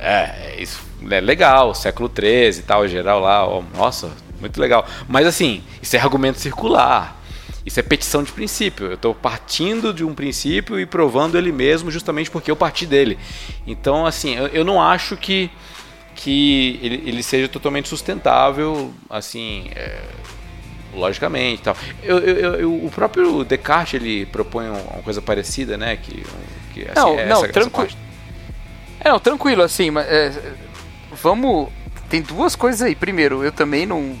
[0.00, 0.80] é, isso
[1.10, 4.86] é legal, século XIII e tal, geral lá, ó, nossa, muito legal.
[5.06, 7.17] Mas assim, isso é argumento circular.
[7.68, 8.86] Isso é petição de princípio.
[8.86, 13.18] Eu estou partindo de um princípio e provando ele mesmo justamente porque eu parti dele.
[13.66, 15.50] Então, assim, eu, eu não acho que,
[16.14, 20.00] que ele, ele, seja totalmente sustentável, assim, é,
[20.94, 21.76] logicamente tal.
[22.02, 25.98] Eu, eu, o próprio Descartes ele propõe uma coisa parecida, né?
[25.98, 26.24] Que,
[26.72, 27.86] que assim, não, é não, essa, tranquilo.
[27.86, 27.98] Essa
[29.00, 30.32] é, não, tranquilo, assim, mas é,
[31.12, 31.68] vamos.
[32.08, 32.94] Tem duas coisas aí.
[32.94, 34.16] Primeiro, eu também não.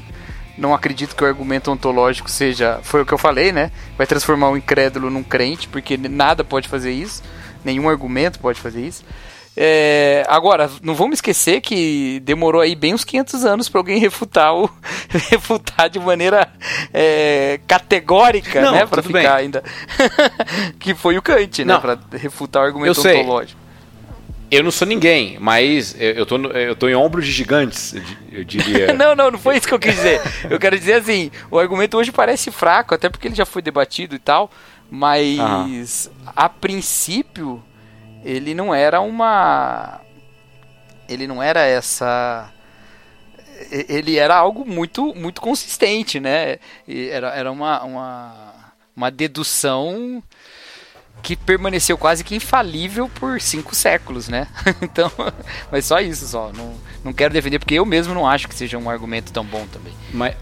[0.58, 2.80] Não acredito que o argumento ontológico seja.
[2.82, 3.70] Foi o que eu falei, né?
[3.96, 7.22] Vai transformar o incrédulo num crente, porque nada pode fazer isso,
[7.64, 9.04] nenhum argumento pode fazer isso.
[9.60, 14.54] É, agora, não vamos esquecer que demorou aí bem uns 500 anos para alguém refutar
[14.54, 14.70] o
[15.30, 16.48] refutar de maneira
[16.94, 19.26] é, categórica, não, né, para ficar bem.
[19.26, 19.64] ainda
[20.78, 23.57] que foi o Kant, né, para refutar o argumento eu ontológico.
[24.50, 27.94] Eu não sou ninguém, mas eu tô, eu tô em ombros de gigantes,
[28.32, 28.92] eu diria.
[28.96, 30.20] não, não, não foi isso que eu quis dizer.
[30.48, 34.14] Eu quero dizer assim, o argumento hoje parece fraco, até porque ele já foi debatido
[34.14, 34.50] e tal,
[34.90, 37.62] mas a princípio
[38.24, 40.00] ele não era uma
[41.08, 42.52] ele não era essa
[43.70, 48.54] ele era algo muito muito consistente né era, era uma, uma,
[48.94, 50.22] uma dedução
[51.22, 54.46] que permaneceu quase que infalível por cinco séculos né?
[54.82, 55.10] Então
[55.70, 58.78] mas só isso só não, não quero defender porque eu mesmo não acho que seja
[58.78, 59.92] um argumento tão bom também.
[60.12, 60.34] Mas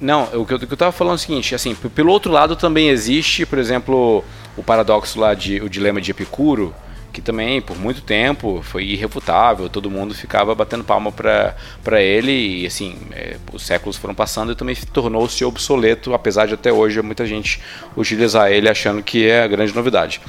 [0.00, 2.32] não o que eu, o que eu tava falando é o seguinte assim pelo outro
[2.32, 4.24] lado também existe por exemplo
[4.56, 6.74] o paradoxo lá de o dilema de Epicuro
[7.14, 12.66] que também por muito tempo foi irrefutável, todo mundo ficava batendo palma para ele e
[12.66, 17.24] assim, é, os séculos foram passando e também tornou-se obsoleto, apesar de até hoje muita
[17.24, 17.60] gente
[17.96, 20.20] utilizar ele achando que é a grande novidade.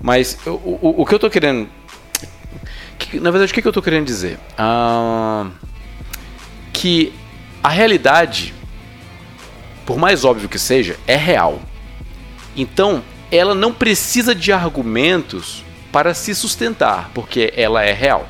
[0.00, 1.68] Mas o, o, o que eu estou querendo.
[2.98, 4.38] Que, na verdade, o que, eu estou querendo dizer?
[4.56, 5.50] Ah,
[6.72, 7.12] que
[7.62, 8.54] a realidade,
[9.84, 11.60] por mais óbvio que seja, é real.
[12.56, 15.62] Então, ela não precisa de argumentos
[15.92, 18.26] para se sustentar, porque ela é real.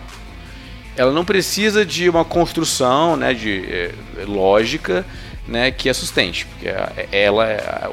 [0.97, 3.93] Ela não precisa de uma construção né, de é,
[4.27, 5.07] lógica
[5.47, 6.69] né, que a sustente, porque
[7.11, 7.89] ela é,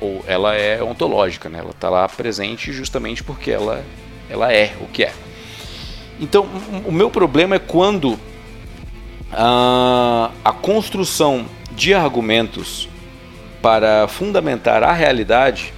[0.00, 1.60] ou ela é ontológica, né?
[1.60, 3.84] ela está lá presente justamente porque ela,
[4.28, 5.12] ela é o que é.
[6.18, 6.48] Então,
[6.84, 8.18] o meu problema é quando
[9.30, 12.88] a, a construção de argumentos
[13.62, 15.72] para fundamentar a realidade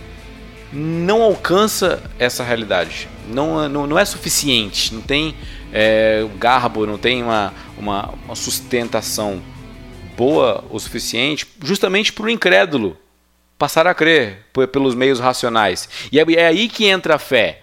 [0.74, 5.34] não alcança essa realidade não, não, não é suficiente, não tem
[5.72, 9.42] é, garbo, não tem uma, uma, uma sustentação
[10.16, 12.96] boa o suficiente, justamente para o incrédulo
[13.58, 15.88] passar a crer pelos meios racionais.
[16.12, 17.62] E é, é aí que entra a fé.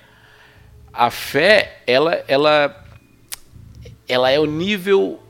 [0.91, 2.85] A fé, ela, ela,
[4.07, 5.21] ela é o nível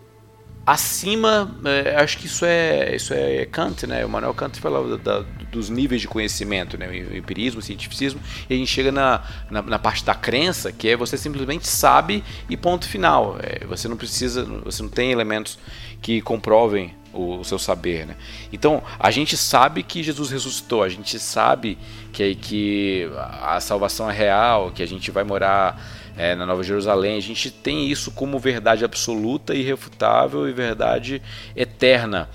[0.65, 4.05] acima, é, acho que isso é, isso é Kant, né?
[4.05, 6.87] O Manuel Kant fala da, dos níveis de conhecimento, né?
[6.87, 10.89] O empirismo, o cientificismo, e a gente chega na, na, na, parte da crença, que
[10.89, 13.37] é você simplesmente sabe e ponto final.
[13.41, 15.57] É, você não precisa, você não tem elementos
[16.01, 18.15] que comprovem o, o, seu saber, né?
[18.53, 21.77] Então, a gente sabe que Jesus ressuscitou, a gente sabe
[22.13, 23.09] que, que
[23.41, 25.81] a salvação é real, que a gente vai morar
[26.17, 27.17] é, na Nova Jerusalém.
[27.17, 31.21] A gente tem isso como verdade absoluta, irrefutável e verdade
[31.55, 32.29] eterna.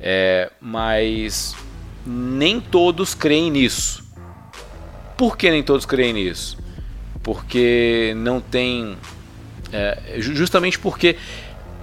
[0.00, 1.54] É, mas
[2.04, 4.02] nem todos creem nisso.
[5.16, 6.58] Por que nem todos creem nisso?
[7.22, 8.96] Porque não tem.
[9.72, 11.16] É, justamente porque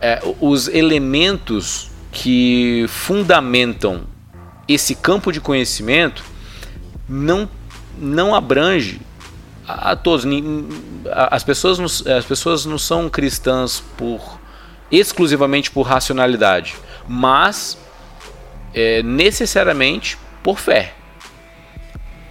[0.02, 4.04] é, os elementos que fundamentam
[4.68, 6.24] esse campo de conhecimento
[7.08, 7.50] não,
[7.98, 9.02] não abrange
[9.70, 10.26] a, todos.
[11.12, 11.86] As pessoas, não,
[12.18, 14.40] as pessoas não são cristãs por
[14.92, 16.76] exclusivamente por racionalidade,
[17.08, 17.78] mas
[18.74, 20.94] é, necessariamente por fé.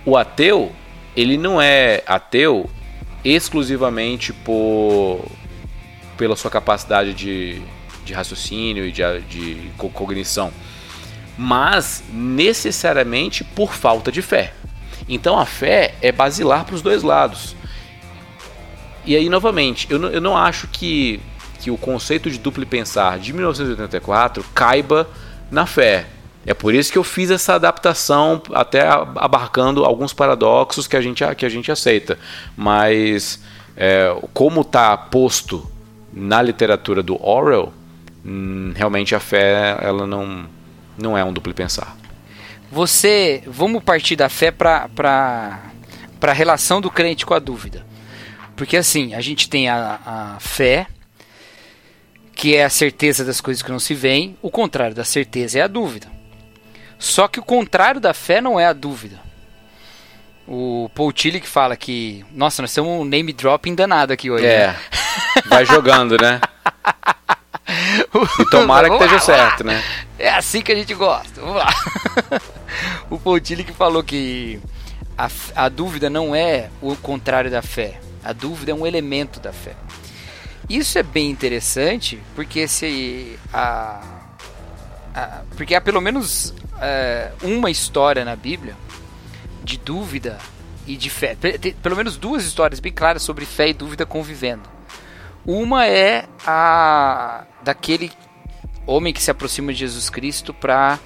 [0.05, 0.73] O ateu,
[1.17, 2.69] ele não é ateu
[3.25, 5.25] exclusivamente por
[6.17, 7.63] pela sua capacidade de,
[8.05, 10.53] de raciocínio e de, de cognição,
[11.37, 14.53] mas necessariamente por falta de fé.
[15.09, 17.57] Então a fé é basilar para os dois lados.
[19.05, 21.21] E aí, novamente, eu eu não acho que,
[21.61, 25.09] que o conceito de duplo pensar de 1984 caiba
[25.51, 26.07] na fé.
[26.47, 28.87] É por isso que eu fiz essa adaptação, até
[29.17, 32.19] abarcando alguns paradoxos que a gente, que a gente aceita.
[32.57, 33.43] Mas,
[33.77, 35.71] é, como está posto
[36.13, 37.73] na literatura do Orwell,
[38.25, 40.47] hum, realmente a fé ela não,
[40.97, 41.97] não é um duplo pensar.
[42.71, 45.68] Você, vamos partir da fé para
[46.19, 47.85] para a relação do crente com a dúvida.
[48.57, 50.87] Porque assim, a gente tem a, a fé,
[52.35, 55.63] que é a certeza das coisas que não se veem, o contrário da certeza é
[55.63, 56.09] a dúvida.
[56.99, 59.21] Só que o contrário da fé não é a dúvida.
[60.47, 64.47] O Paul Tillich fala que, nossa, nós estamos um name dropping danado aqui hoje.
[64.47, 64.69] É.
[64.69, 64.77] Né?
[65.47, 66.41] Vai jogando, né?
[68.41, 69.83] E tomara que esteja certo, né?
[70.19, 71.39] É assim que a gente gosta.
[71.39, 71.69] Vamos lá.
[73.11, 74.59] o Pontilli que falou que
[75.19, 78.01] a, a dúvida não é o contrário da fé.
[78.25, 79.75] A dúvida é um elemento da fé.
[80.69, 84.01] Isso é bem interessante porque se a,
[85.57, 88.77] porque há pelo menos é, uma história na Bíblia
[89.65, 90.39] de dúvida
[90.87, 91.35] e de fé.
[91.35, 94.69] Tem, pelo menos duas histórias bem claras sobre fé e dúvida convivendo.
[95.45, 98.13] Uma é a daquele
[98.87, 100.99] homem que se aproxima de Jesus Cristo para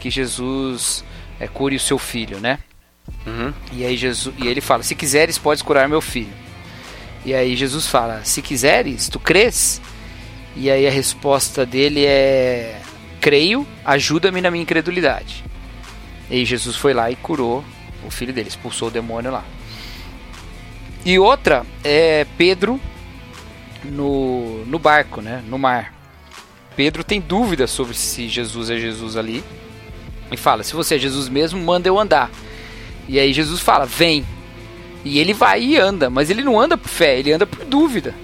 [0.00, 1.04] que Jesus
[1.38, 2.58] é, cure o seu filho, né?
[3.26, 3.52] Uhum.
[3.72, 6.32] E aí Jesus, e ele fala: Se quiseres, podes curar meu filho.
[7.24, 9.80] E aí Jesus fala: Se quiseres, tu crês?
[10.56, 12.80] E aí a resposta dele é:
[13.20, 15.44] Creio, ajuda-me na minha incredulidade.
[16.28, 17.64] E aí Jesus foi lá e curou
[18.04, 19.44] o filho dele, expulsou o demônio lá.
[21.04, 22.80] E outra é Pedro
[23.84, 25.42] no, no barco, né?
[25.48, 25.94] No mar.
[26.74, 29.44] Pedro tem dúvidas sobre se Jesus é Jesus ali.
[30.30, 32.30] E fala: Se você é Jesus mesmo, manda eu andar.
[33.08, 34.24] E aí Jesus fala: Vem.
[35.04, 38.14] E ele vai e anda, mas ele não anda por fé, ele anda por dúvida.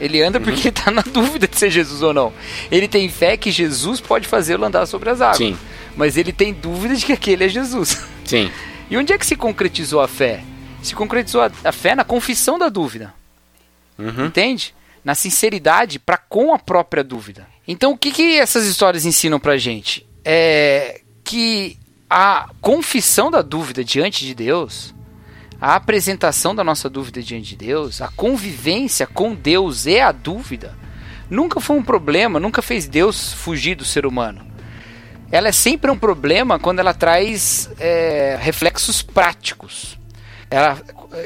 [0.00, 0.44] Ele anda uhum.
[0.44, 2.32] porque está na dúvida de ser Jesus ou não.
[2.70, 5.38] Ele tem fé que Jesus pode fazê-lo andar sobre as águas.
[5.38, 5.56] Sim.
[5.96, 8.00] Mas ele tem dúvida de que aquele é Jesus.
[8.24, 8.50] Sim.
[8.90, 10.44] E onde é que se concretizou a fé?
[10.82, 13.14] Se concretizou a, a fé na confissão da dúvida.
[13.98, 14.26] Uhum.
[14.26, 14.74] Entende?
[15.02, 17.48] Na sinceridade para com a própria dúvida.
[17.66, 20.06] Então o que, que essas histórias ensinam pra gente?
[20.22, 21.78] É que
[22.12, 24.94] a confissão da dúvida diante de Deus
[25.62, 30.76] a apresentação da nossa dúvida diante de Deus, a convivência com Deus e a dúvida,
[31.30, 34.44] nunca foi um problema, nunca fez Deus fugir do ser humano.
[35.30, 39.96] Ela é sempre um problema quando ela traz é, reflexos práticos.
[40.52, 40.78] Ela,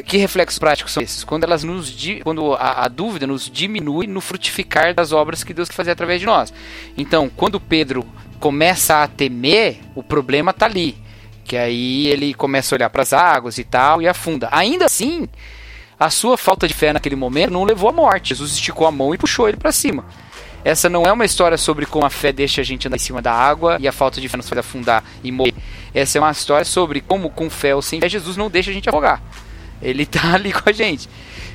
[0.05, 1.25] que reflexos práticos são esses?
[1.25, 5.69] Quando elas nos quando a, a, dúvida nos diminui no frutificar das obras que Deus
[5.69, 6.55] quer fazer através de nós.
[6.97, 8.07] Então, quando Pedro
[8.39, 10.97] começa a temer, o problema está ali.
[11.45, 14.49] Que aí ele começa a olhar para as águas e tal e afunda.
[14.53, 15.29] Ainda assim,
[15.99, 18.29] a sua falta de fé naquele momento não levou à morte.
[18.29, 20.05] Jesus esticou a mão e puxou ele para cima.
[20.65, 23.21] Essa não é uma história sobre como a fé deixa a gente andar em cima
[23.21, 25.55] da água e a falta de fé nos faz afundar e morrer.
[25.97, 28.75] Essa é uma história sobre como com fé ou sem fé Jesus não deixa a
[28.75, 29.23] gente afogar.
[29.81, 31.09] Ele está ali com a gente.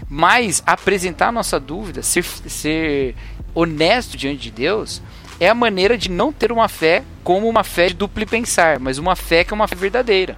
[0.09, 3.15] Mas apresentar a nossa dúvida, ser, ser
[3.53, 4.99] honesto diante de Deus,
[5.39, 8.97] é a maneira de não ter uma fé como uma fé de duplo pensar, mas
[8.97, 10.35] uma fé que é uma fé verdadeira.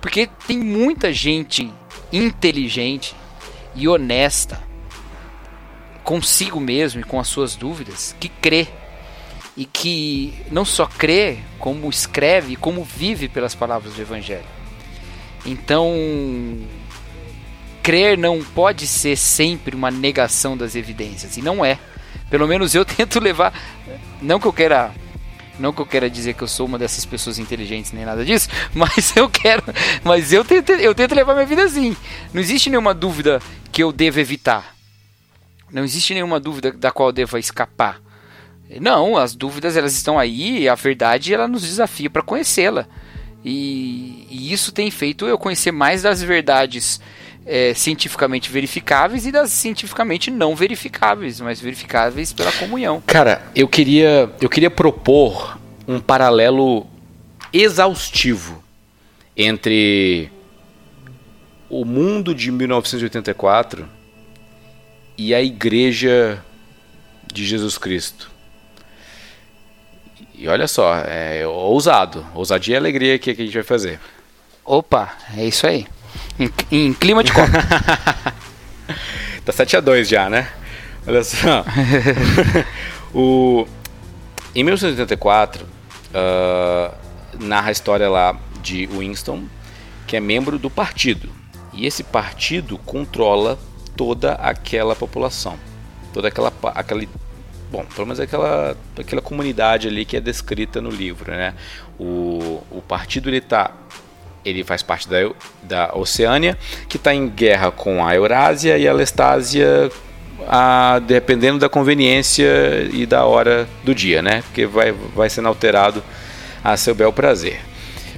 [0.00, 1.72] Porque tem muita gente
[2.12, 3.14] inteligente
[3.72, 4.60] e honesta
[6.02, 8.66] consigo mesmo e com as suas dúvidas que crê
[9.56, 14.44] e que não só crê, como escreve, como vive pelas palavras do evangelho.
[15.46, 15.92] Então,
[17.82, 21.78] crer não pode ser sempre uma negação das evidências e não é.
[22.30, 23.52] Pelo menos eu tento levar.
[24.20, 24.92] Não que eu queira.
[25.56, 28.48] Não que eu queira dizer que eu sou uma dessas pessoas inteligentes nem nada disso,
[28.74, 29.62] mas eu quero.
[30.02, 31.96] Mas eu tento, eu tento levar minha vida assim.
[32.32, 33.40] Não existe nenhuma dúvida
[33.70, 34.74] que eu devo evitar.
[35.70, 38.00] Não existe nenhuma dúvida da qual eu devo escapar.
[38.80, 42.86] Não, as dúvidas elas estão aí a verdade ela nos desafia para conhecê-la.
[43.44, 46.98] E, e, isso tem feito eu conhecer mais das verdades
[47.44, 53.02] é, cientificamente verificáveis e das cientificamente não verificáveis, mas verificáveis pela comunhão.
[53.06, 56.86] Cara, eu queria, eu queria propor um paralelo
[57.52, 58.64] exaustivo
[59.36, 60.30] entre
[61.68, 63.86] o mundo de 1984
[65.18, 66.42] e a igreja
[67.32, 68.33] de Jesus Cristo.
[70.36, 74.00] E olha só, é ousado, ousadia e alegria que a gente vai fazer.
[74.64, 75.86] Opa, é isso aí.
[76.38, 77.52] Em, em clima de Copa.
[79.44, 80.50] tá 7 a 2 já, né?
[81.06, 81.64] Olha só.
[83.14, 83.66] o,
[84.54, 86.94] em 1984, uh,
[87.38, 89.44] narra a história lá de Winston,
[90.06, 91.28] que é membro do partido.
[91.72, 93.58] E esse partido controla
[93.96, 95.58] toda aquela população.
[96.12, 97.04] Toda aquela, aquela
[97.74, 101.54] bom, pelo menos aquela, aquela comunidade ali que é descrita no livro, né?
[101.98, 103.72] O, o partido ele está
[104.44, 105.16] ele faz parte da,
[105.62, 106.56] da Oceânia,
[106.88, 109.90] que está em guerra com a Eurásia e a Lestásia,
[110.46, 114.42] a, dependendo da conveniência e da hora do dia, né?
[114.42, 116.04] Porque vai, vai sendo alterado
[116.62, 117.60] a seu bel prazer.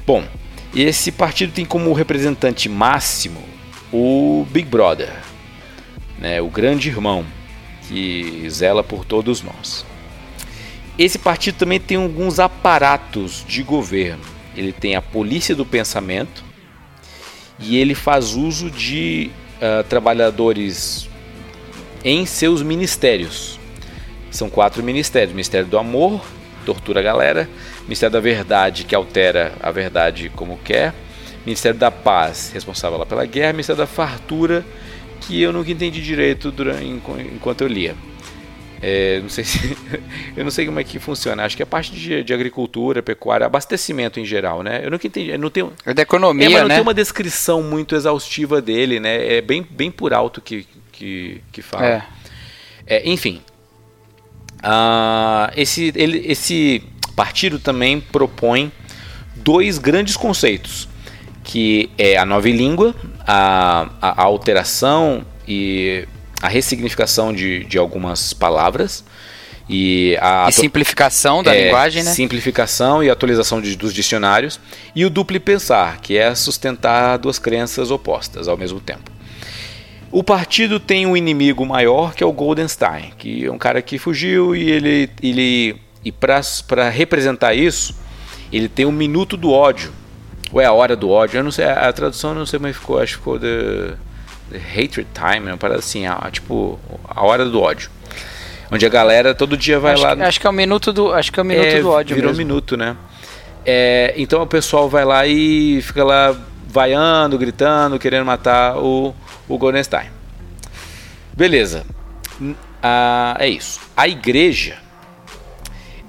[0.04, 0.24] Bom,
[0.74, 3.42] esse partido tem como representante máximo
[3.92, 5.12] o Big Brother,
[6.18, 6.42] né?
[6.42, 7.24] o grande irmão
[7.88, 9.84] que zela por todos nós.
[10.98, 16.42] Esse partido também tem alguns aparatos de governo ele tem a polícia do pensamento
[17.58, 21.08] e ele faz uso de uh, trabalhadores
[22.02, 23.60] em seus ministérios.
[24.30, 26.24] São quatro ministérios: Ministério do Amor,
[26.64, 27.48] tortura a galera,
[27.82, 30.94] Ministério da Verdade, que altera a verdade como quer,
[31.44, 34.64] Ministério da Paz, responsável pela guerra, Ministério da Fartura,
[35.26, 37.94] que eu nunca entendi direito durante, enquanto eu lia.
[38.80, 39.76] É, não sei se,
[40.36, 41.44] eu não sei como é que funciona.
[41.44, 44.80] Acho que é parte de, de agricultura, pecuária, abastecimento em geral, né?
[44.84, 45.36] Eu nunca entendi.
[45.38, 46.74] Não tenho, é da economia, é, mas não né?
[46.74, 49.36] tem uma descrição muito exaustiva dele, né?
[49.36, 51.86] É bem, bem por alto que, que, que fala.
[51.86, 52.02] É.
[52.86, 53.40] É, enfim,
[54.62, 56.82] uh, esse, ele, esse
[57.16, 58.70] partido também propõe
[59.34, 60.88] dois grandes conceitos,
[61.46, 62.92] que é a nova língua,
[63.24, 66.06] a, a alteração e
[66.42, 69.04] a ressignificação de, de algumas palavras
[69.68, 72.10] e a e simplificação da é, linguagem, né?
[72.12, 74.58] Simplificação e atualização de, dos dicionários
[74.94, 79.12] e o duplo pensar, que é sustentar duas crenças opostas ao mesmo tempo.
[80.10, 83.98] O partido tem um inimigo maior que é o Goldenstein, que é um cara que
[83.98, 87.94] fugiu e ele, ele e para representar isso,
[88.52, 89.92] ele tem um minuto do ódio,
[90.52, 92.98] ou é a hora do ódio, eu não sei, a, tradução não sei como ficou,
[93.00, 93.94] acho que ficou the,
[94.50, 96.78] the hatred time, uma parada assim, a, tipo
[97.08, 97.90] a hora do ódio.
[98.70, 100.16] Onde a galera todo dia vai acho lá.
[100.16, 102.16] Que, acho que é o minuto do, acho que é o minuto é, do ódio
[102.16, 102.44] virou mesmo.
[102.44, 102.96] minuto, né?
[103.64, 106.36] É, então o pessoal vai lá e fica lá
[106.68, 109.14] vaiando, gritando, querendo matar o,
[109.48, 110.08] o Goldenstein.
[111.32, 111.84] Beleza.
[112.82, 113.80] Ah, é isso.
[113.96, 114.78] A igreja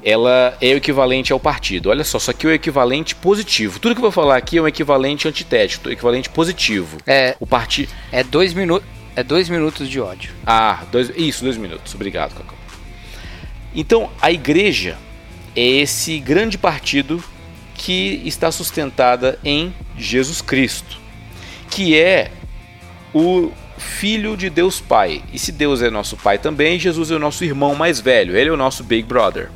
[0.03, 1.89] ela é o equivalente ao partido.
[1.89, 3.79] Olha só, só que é o equivalente positivo.
[3.79, 6.97] Tudo que eu vou falar aqui é um equivalente antitético, equivalente positivo.
[7.05, 7.35] É.
[7.39, 8.87] O partido é dois minutos.
[9.15, 10.31] É dois minutos de ódio.
[10.45, 11.95] Ah, dois, isso, dois minutos.
[11.95, 12.55] Obrigado, Cacau.
[13.73, 14.95] Então, a igreja
[15.55, 17.23] é esse grande partido
[17.73, 20.99] que está sustentada em Jesus Cristo,
[21.69, 22.31] que é
[23.13, 25.23] o Filho de Deus Pai.
[25.33, 28.49] E se Deus é nosso Pai também, Jesus é o nosso irmão mais velho, ele
[28.49, 29.49] é o nosso Big Brother.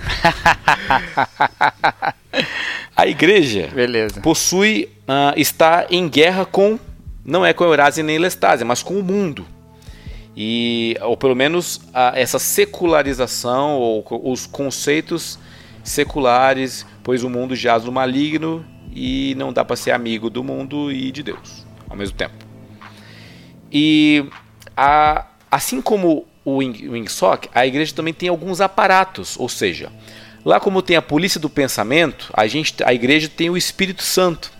[2.96, 4.20] a igreja Beleza.
[4.20, 6.78] possui, uh, está em guerra com
[7.24, 9.46] não é com Eurásia nem Lestásia, mas com o mundo.
[10.36, 15.38] E, ou pelo menos a, essa secularização ou os conceitos
[15.84, 20.90] seculares, pois o mundo jaz no maligno e não dá para ser amigo do mundo
[20.90, 22.34] e de Deus ao mesmo tempo.
[23.72, 24.24] E
[24.76, 29.92] a, assim como o Wingsock, a igreja também tem alguns aparatos, ou seja,
[30.44, 34.50] lá como tem a polícia do pensamento, a, gente, a igreja tem o Espírito Santo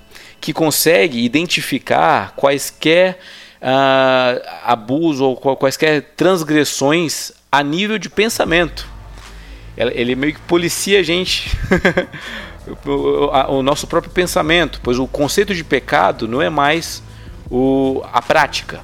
[0.41, 3.19] que consegue identificar quaisquer
[3.61, 8.89] uh, abusos ou quaisquer transgressões a nível de pensamento.
[9.77, 11.57] Ele meio que policia a gente,
[12.85, 17.03] o nosso próprio pensamento, pois o conceito de pecado não é mais
[17.51, 18.81] o, a prática.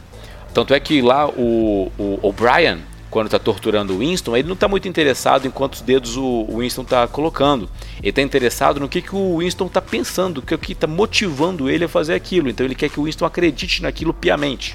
[0.57, 1.93] Tanto é que lá o,
[2.23, 2.79] O'Brien,
[3.11, 6.81] quando está torturando o Winston, ele não está muito interessado em quantos dedos o Winston
[6.81, 7.69] está colocando.
[7.99, 11.85] Ele está interessado no que, que o Winston está pensando, o que está motivando ele
[11.85, 12.49] a fazer aquilo.
[12.49, 14.73] Então ele quer que o Winston acredite naquilo piamente.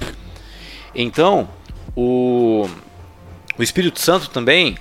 [0.94, 1.48] Então,
[1.96, 2.68] o,
[3.58, 4.78] o Espírito Santo também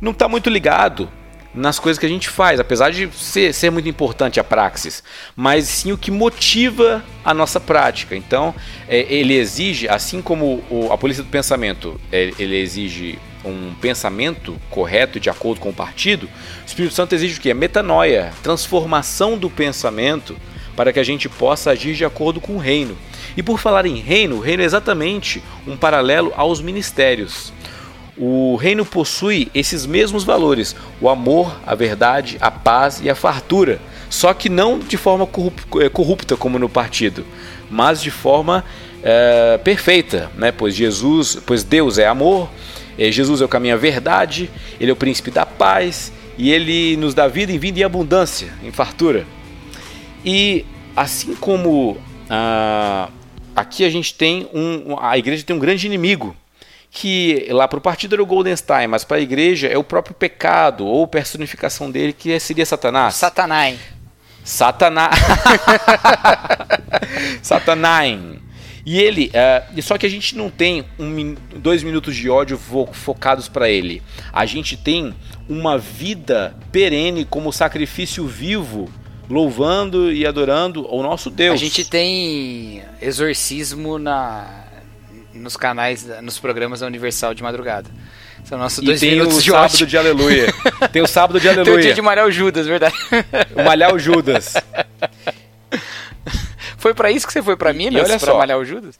[0.00, 1.08] não está muito ligado
[1.54, 5.02] nas coisas que a gente faz, apesar de ser, ser muito importante a praxis,
[5.34, 8.16] mas sim o que motiva a nossa prática.
[8.16, 8.54] Então,
[8.88, 14.56] é, ele exige, assim como o, a polícia do pensamento, é, ele exige um pensamento
[14.68, 17.52] correto de acordo com o partido, o Espírito Santo exige o que?
[17.54, 20.36] Metanoia, transformação do pensamento
[20.76, 22.96] para que a gente possa agir de acordo com o reino.
[23.36, 27.52] E por falar em reino, o reino é exatamente um paralelo aos ministérios.
[28.16, 33.80] O reino possui esses mesmos valores: o amor, a verdade, a paz e a fartura.
[34.08, 35.28] Só que não de forma
[35.80, 37.24] eh, corrupta como no partido,
[37.70, 38.64] mas de forma
[39.02, 40.52] é, perfeita, né?
[40.52, 42.50] Pois Jesus, pois Deus é amor,
[42.98, 44.50] é, Jesus é o caminho à verdade,
[44.80, 48.52] Ele é o príncipe da paz e Ele nos dá vida em vida e abundância,
[48.62, 49.24] em fartura.
[50.24, 51.96] E assim como
[52.28, 53.08] ah,
[53.54, 56.36] aqui a gente tem um, a igreja tem um grande inimigo
[56.90, 60.14] que lá para o partido era o Goldenstein, mas para a igreja é o próprio
[60.14, 63.14] pecado ou personificação dele que seria Satanás.
[63.14, 63.78] Satanás.
[64.42, 65.14] Satanás.
[67.42, 68.18] Satanás.
[68.84, 72.88] E ele, uh, só que a gente não tem um, dois minutos de ódio fo
[72.92, 74.02] focados para ele.
[74.32, 75.14] A gente tem
[75.48, 78.90] uma vida perene como sacrifício vivo,
[79.28, 81.54] louvando e adorando o nosso Deus.
[81.54, 84.59] A gente tem exorcismo na
[85.40, 87.90] nos canais, nos programas da Universal de madrugada.
[88.44, 90.54] São nossos dois tem minutos o de sábado de aleluia.
[90.92, 91.64] Tem o sábado de aleluia.
[91.64, 92.94] Tem o dia de malhar o Judas, verdade.
[93.64, 94.54] Malhar o Judas.
[96.78, 98.02] Foi para isso que você foi para Minas?
[98.02, 98.38] olha pra só.
[98.38, 98.98] malhar o Judas?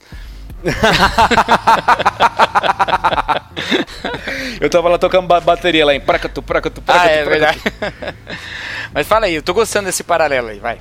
[4.61, 7.07] eu tava lá tocando bateria lá em Pracatu, Pracatu, Pracatu.
[7.07, 7.59] Ah, é Pracatu.
[7.59, 8.15] verdade.
[8.93, 10.79] Mas fala aí, eu tô gostando desse paralelo aí, vai.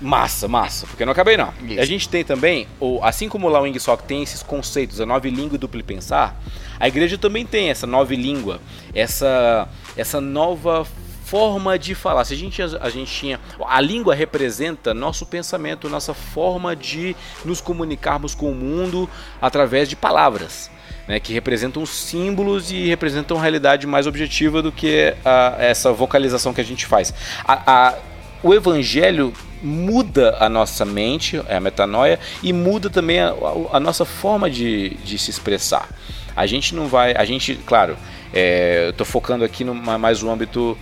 [0.00, 1.52] Massa, massa, porque eu não acabei não.
[1.66, 1.80] Isso.
[1.80, 5.06] A gente tem também, ou, assim como o Lao Wing Sok tem esses conceitos, a
[5.06, 6.40] nova língua e duplo pensar,
[6.78, 8.60] a igreja também tem essa nova língua,
[8.94, 10.86] essa, essa nova
[11.28, 12.24] forma de falar.
[12.24, 13.38] Se a gente, a gente tinha.
[13.66, 19.08] A língua representa nosso pensamento, nossa forma de nos comunicarmos com o mundo
[19.40, 20.70] através de palavras.
[21.06, 26.60] Né, que representam símbolos e representam realidade mais objetiva do que a, essa vocalização que
[26.60, 27.14] a gente faz.
[27.46, 27.94] A, a,
[28.42, 29.32] o evangelho
[29.62, 33.34] muda a nossa mente, é a metanoia, e muda também a,
[33.72, 35.88] a nossa forma de, de, se expressar.
[36.36, 37.96] A gente não vai, a gente, claro,
[38.32, 40.76] é, eu estou focando aqui no, mais no âmbito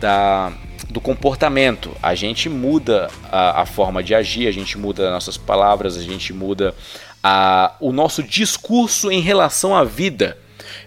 [0.00, 0.52] da,
[0.90, 1.90] do comportamento.
[2.02, 6.32] A gente muda a, a, forma de agir, a gente muda nossas palavras, a gente
[6.32, 6.74] muda
[7.22, 10.38] a, o nosso discurso em relação à vida.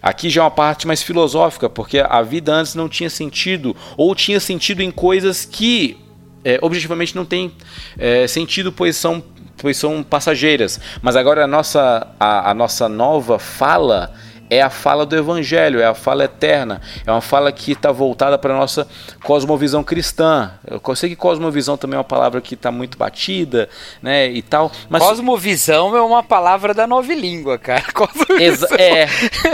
[0.01, 4.13] Aqui já é uma parte mais filosófica, porque a vida antes não tinha sentido, ou
[4.15, 5.97] tinha sentido em coisas que
[6.45, 7.51] é, objetivamente não tem
[7.97, 9.23] é, sentido, pois são,
[9.57, 10.79] pois são passageiras.
[11.01, 14.13] Mas agora a nossa, a, a nossa nova fala
[14.47, 18.37] é a fala do Evangelho, é a fala eterna, é uma fala que está voltada
[18.37, 18.87] para a nossa
[19.23, 20.51] cosmovisão cristã.
[20.67, 23.67] Eu sei que cosmovisão também é uma palavra que está muito batida,
[24.03, 24.71] né, e tal.
[24.87, 25.01] Mas...
[25.01, 27.85] Cosmovisão é uma palavra da nova língua, cara.
[28.39, 29.07] Exa é,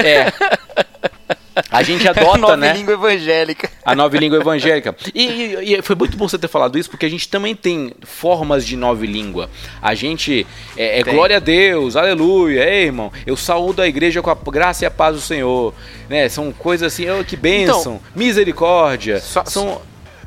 [0.03, 0.33] é.
[1.69, 2.73] A gente adota, a nova né?
[2.73, 3.69] língua evangélica.
[3.83, 4.95] A nova língua evangélica.
[5.13, 7.93] E, e, e, foi muito bom você ter falado isso, porque a gente também tem
[8.03, 9.49] formas de nova língua.
[9.81, 13.11] A gente é, é glória a Deus, aleluia, ei, irmão.
[13.25, 15.73] Eu saúdo a igreja com a graça e a paz do Senhor.
[16.09, 16.29] Né?
[16.29, 19.19] São coisas assim, oh, que bênção, então, misericórdia.
[19.19, 19.81] Só, são.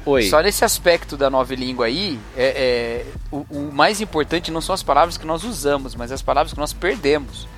[0.06, 0.24] Oi.
[0.24, 4.74] Só nesse aspecto da nova língua aí, é, é o, o mais importante não são
[4.74, 7.48] as palavras que nós usamos, mas as palavras que nós perdemos.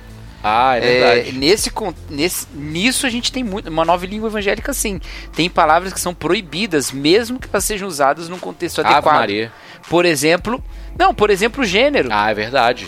[0.43, 1.29] Ah, é verdade.
[1.29, 1.71] É, nesse,
[2.09, 4.99] nesse, nisso a gente tem muito, uma nova língua evangélica sim.
[5.35, 9.15] Tem palavras que são proibidas, mesmo que elas sejam usadas num contexto Ave adequado.
[9.15, 9.51] Maria.
[9.89, 10.63] Por exemplo,
[10.97, 12.09] não, por exemplo, gênero.
[12.11, 12.87] Ah, é verdade.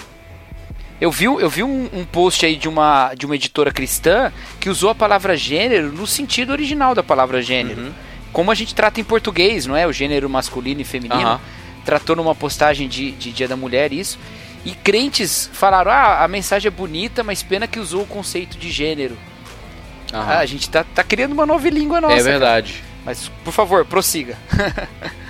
[1.02, 4.70] Eu vi, eu vi um, um, post aí de uma, de uma editora cristã que
[4.70, 7.82] usou a palavra gênero no sentido original da palavra gênero.
[7.82, 7.92] Uhum.
[8.34, 9.88] Como a gente trata em português, não é?
[9.88, 11.32] O gênero masculino e feminino.
[11.32, 11.40] Uhum.
[11.86, 14.20] Tratou numa postagem de, de Dia da Mulher isso.
[14.70, 18.70] E crentes falaram: ah, a mensagem é bonita, mas pena que usou o conceito de
[18.70, 19.18] gênero.
[20.14, 22.16] Ah, a gente tá, tá criando uma nova língua nossa.
[22.16, 22.74] É verdade.
[22.74, 22.86] Cara.
[23.04, 24.38] Mas, por favor, prossiga.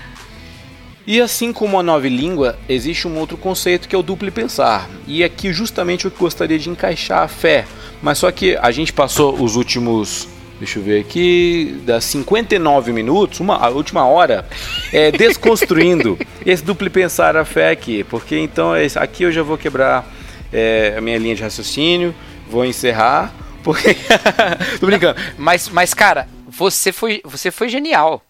[1.08, 4.90] e assim como a nova língua, existe um outro conceito que é o duplo pensar.
[5.08, 7.66] E aqui justamente eu gostaria de encaixar a fé.
[8.02, 10.28] Mas só que a gente passou os últimos
[10.60, 14.46] deixa eu ver aqui, das 59 minutos, uma, a última hora,
[14.94, 19.58] é, desconstruindo esse duplo pensar a fé aqui, porque então é aqui eu já vou
[19.58, 20.06] quebrar
[20.52, 22.14] é, a minha linha de raciocínio,
[22.48, 23.34] vou encerrar,
[23.64, 23.96] porque.
[24.80, 25.20] Tô brincando.
[25.38, 28.24] Mas, mas, cara, você foi, você foi genial.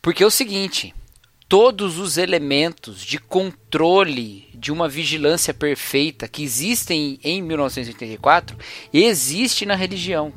[0.00, 0.94] Porque é o seguinte:
[1.48, 8.56] todos os elementos de controle de uma vigilância perfeita que existem em 1984
[8.92, 10.32] existe na religião.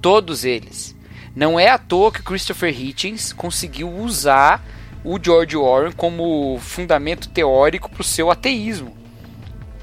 [0.00, 0.96] Todos eles.
[1.34, 4.64] Não é à toa que Christopher Hitchens conseguiu usar
[5.04, 8.96] o George Warren como fundamento teórico para o seu ateísmo.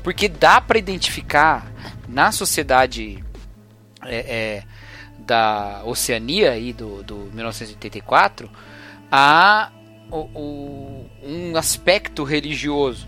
[0.03, 1.71] Porque dá para identificar
[2.07, 3.23] na sociedade
[4.03, 4.63] é, é,
[5.19, 8.49] da Oceania e do, do 1984
[9.11, 9.71] a,
[10.11, 13.07] o, o, um aspecto religioso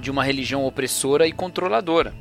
[0.00, 2.14] de uma religião opressora e controladora.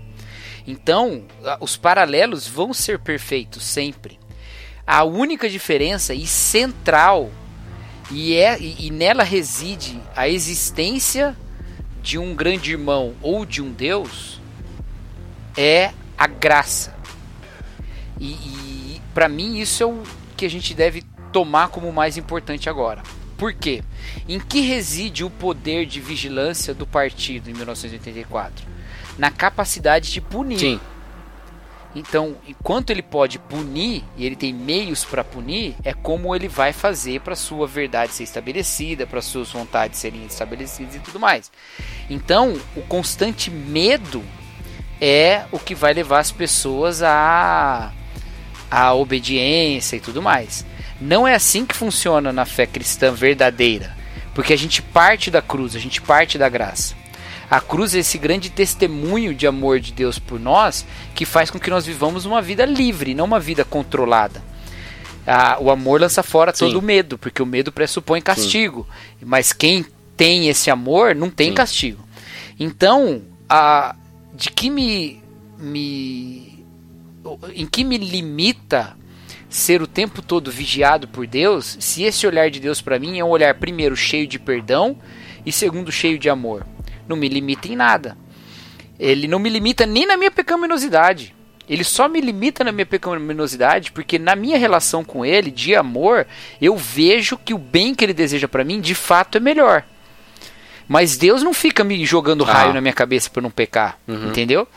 [0.66, 1.26] Então,
[1.60, 4.20] os paralelos vão ser perfeitos sempre.
[4.86, 7.32] A única diferença e central
[8.12, 11.36] e, é, e, nela reside a existência
[12.02, 14.42] de um grande irmão ou de um Deus
[15.56, 16.94] é a graça.
[18.20, 20.04] E, e para mim isso é o
[20.36, 23.02] que a gente deve tomar como mais importante agora.
[23.38, 23.84] Por quê?
[24.28, 28.73] Em que reside o poder de vigilância do partido em 1984?
[29.18, 30.60] Na capacidade de punir.
[30.60, 30.80] Sim.
[31.96, 36.74] Então, enquanto ele pode punir e ele tem meios para punir, é como ele vai
[36.74, 41.52] fazer para sua verdade ser estabelecida, para suas vontades serem estabelecidas e tudo mais.
[42.10, 44.24] Então, o constante medo
[45.00, 47.92] é o que vai levar as pessoas a
[48.72, 50.66] a obediência e tudo mais.
[51.00, 53.96] Não é assim que funciona na fé cristã verdadeira,
[54.34, 56.96] porque a gente parte da cruz, a gente parte da graça.
[57.54, 61.60] A cruz é esse grande testemunho de amor de Deus por nós que faz com
[61.60, 64.42] que nós vivamos uma vida livre, não uma vida controlada.
[65.28, 66.66] Ah, o amor lança fora Sim.
[66.66, 68.88] todo o medo, porque o medo pressupõe castigo.
[68.90, 69.26] Sim.
[69.28, 69.86] Mas quem
[70.18, 71.54] tem esse amor não tem Sim.
[71.54, 72.04] castigo.
[72.60, 73.96] Então, a,
[74.34, 75.22] de que me,
[75.60, 76.66] me.
[77.54, 78.98] em que me limita
[79.48, 83.24] ser o tempo todo vigiado por Deus, se esse olhar de Deus para mim é
[83.24, 84.98] um olhar primeiro cheio de perdão
[85.46, 86.66] e segundo cheio de amor,
[87.08, 88.18] não me limita em nada.
[89.00, 91.36] Ele não me limita nem na minha pecaminosidade.
[91.68, 96.28] Ele só me limita na minha pecaminosidade porque na minha relação com ele, de amor,
[96.62, 99.84] eu vejo que o bem que ele deseja para mim, de fato, é melhor.
[100.88, 102.74] Mas Deus não fica me jogando raio ah.
[102.74, 104.28] na minha cabeça para não pecar, uhum.
[104.28, 104.68] entendeu?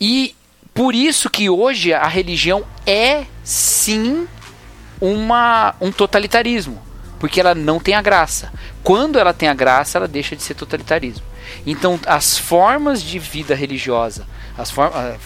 [0.00, 0.34] E
[0.72, 4.26] por isso que hoje a religião é sim
[5.00, 6.80] uma, um totalitarismo,
[7.18, 8.52] porque ela não tem a graça.
[8.82, 11.29] Quando ela tem a graça, ela deixa de ser totalitarismo.
[11.66, 14.26] Então, as formas de vida religiosa,
[14.56, 15.18] as formas.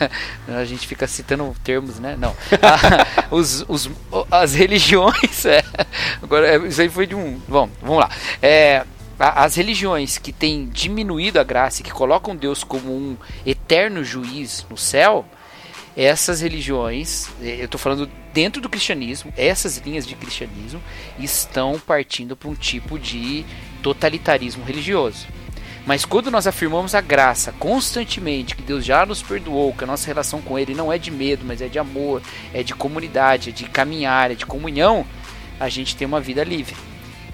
[0.48, 2.16] a gente fica citando termos, né?
[2.18, 2.34] Não.
[3.30, 3.90] os, os,
[4.30, 5.44] as religiões.
[5.52, 5.62] É,
[6.22, 7.38] agora, é, isso aí foi de um.
[7.48, 8.10] Bom, vamos lá.
[8.40, 8.84] É,
[9.18, 14.64] as religiões que têm diminuído a graça e que colocam Deus como um eterno juiz
[14.70, 15.26] no céu,
[15.96, 20.82] essas religiões, eu estou falando dentro do cristianismo, essas linhas de cristianismo
[21.18, 23.44] estão partindo para um tipo de
[23.82, 25.26] totalitarismo religioso.
[25.84, 30.06] Mas quando nós afirmamos a graça constantemente, que Deus já nos perdoou, que a nossa
[30.06, 32.22] relação com Ele não é de medo, mas é de amor,
[32.54, 35.04] é de comunidade, é de caminhar, é de comunhão,
[35.58, 36.76] a gente tem uma vida livre.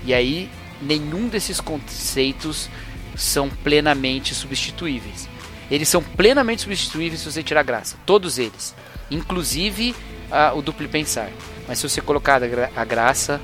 [0.05, 0.49] E aí
[0.81, 2.71] nenhum desses conceitos
[3.17, 5.29] são plenamente substituíveis.
[5.71, 8.75] Eles são plenamente substituíveis se você tirar graça, todos eles,
[9.11, 9.95] inclusive
[10.31, 11.31] uh, o duplo pensar.
[11.67, 13.39] Mas se você colocar a, gra a graça,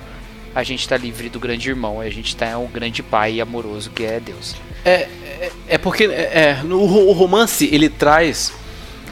[0.54, 4.04] a gente está livre do grande irmão, a gente está o grande pai amoroso que
[4.04, 4.54] é Deus.
[4.84, 5.08] É,
[5.40, 8.52] é, é porque é, no, o romance ele traz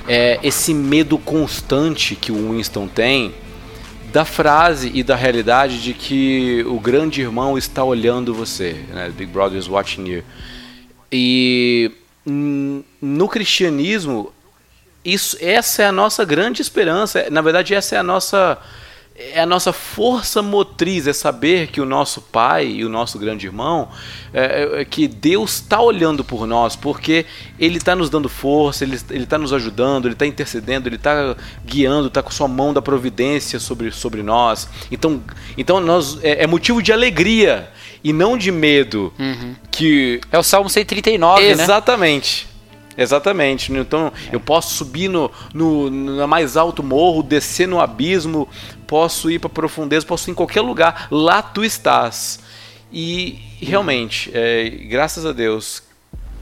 [0.07, 3.35] é, esse medo constante que o Winston tem
[4.13, 9.11] da frase e da realidade de que o grande irmão está olhando você, né?
[9.17, 10.23] Big Brother is watching you.
[11.11, 11.91] E
[12.25, 14.33] no cristianismo,
[15.05, 17.27] isso, essa é a nossa grande esperança.
[17.31, 18.59] Na verdade, essa é a nossa
[19.15, 23.47] é a nossa força motriz, é saber que o nosso Pai e o nosso grande
[23.47, 23.89] irmão,
[24.33, 27.27] é, é, é que Deus está olhando por nós, porque
[27.59, 32.09] Ele está nos dando força, Ele está nos ajudando, Ele está intercedendo, Ele está guiando,
[32.09, 34.69] está com sua mão da providência sobre, sobre nós.
[34.91, 35.23] Então,
[35.59, 37.71] então nós, é, é motivo de alegria
[38.03, 39.13] e não de medo.
[39.19, 39.55] Uhum.
[39.71, 41.59] que É o Salmo 139, Exatamente.
[41.59, 41.65] né?
[41.65, 42.53] Exatamente.
[42.97, 43.73] Exatamente.
[43.73, 48.49] Então eu posso subir no, no, no, mais alto morro, descer no abismo,
[48.93, 51.09] posso ir para profundeza, posso ir em qualquer lugar.
[51.11, 52.41] Lá tu estás.
[52.93, 55.83] E realmente, é, graças a Deus,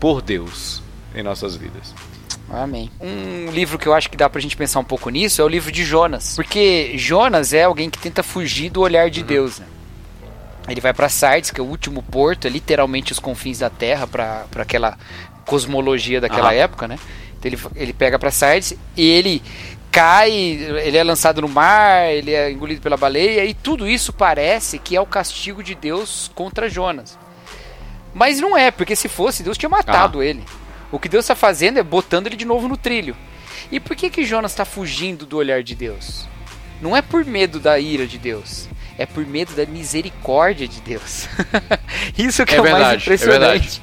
[0.01, 0.83] por Deus
[1.15, 1.95] em nossas vidas.
[2.51, 2.91] Amém.
[3.01, 5.49] Um livro que eu acho que dá pra gente pensar um pouco nisso é o
[5.49, 6.35] livro de Jonas.
[6.35, 9.27] Porque Jonas é alguém que tenta fugir do olhar de uhum.
[9.27, 9.67] Deus, né?
[10.69, 14.09] Ele vai para Sardes, que é o último porto, é literalmente os confins da terra
[14.09, 14.99] para aquela
[15.47, 16.99] cosmologia daquela época, né?
[17.39, 19.41] Então ele, ele pega para Sardes e ele
[19.91, 24.79] cai, ele é lançado no mar, ele é engolido pela baleia e tudo isso parece
[24.79, 27.19] que é o castigo de Deus contra Jonas.
[28.15, 30.25] Mas não é, porque se fosse, Deus tinha matado ah.
[30.25, 30.45] ele.
[30.91, 33.17] O que Deus está fazendo é botando ele de novo no trilho.
[33.71, 36.27] E por que que Jonas está fugindo do olhar de Deus?
[36.81, 38.69] Não é por medo da ira de Deus,
[39.01, 41.27] é por medo da misericórdia de Deus.
[42.19, 43.83] Isso que é, é verdade, o mais é impressionante.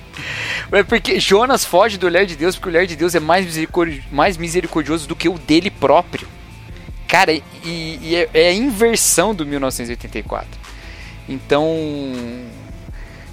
[0.71, 3.19] É, é porque Jonas foge do olhar de Deus, porque o olhar de Deus é
[3.19, 6.27] mais, misericordi mais misericordioso do que o dele próprio.
[7.07, 10.47] Cara, e, e é, é a inversão do 1984.
[11.27, 11.65] Então,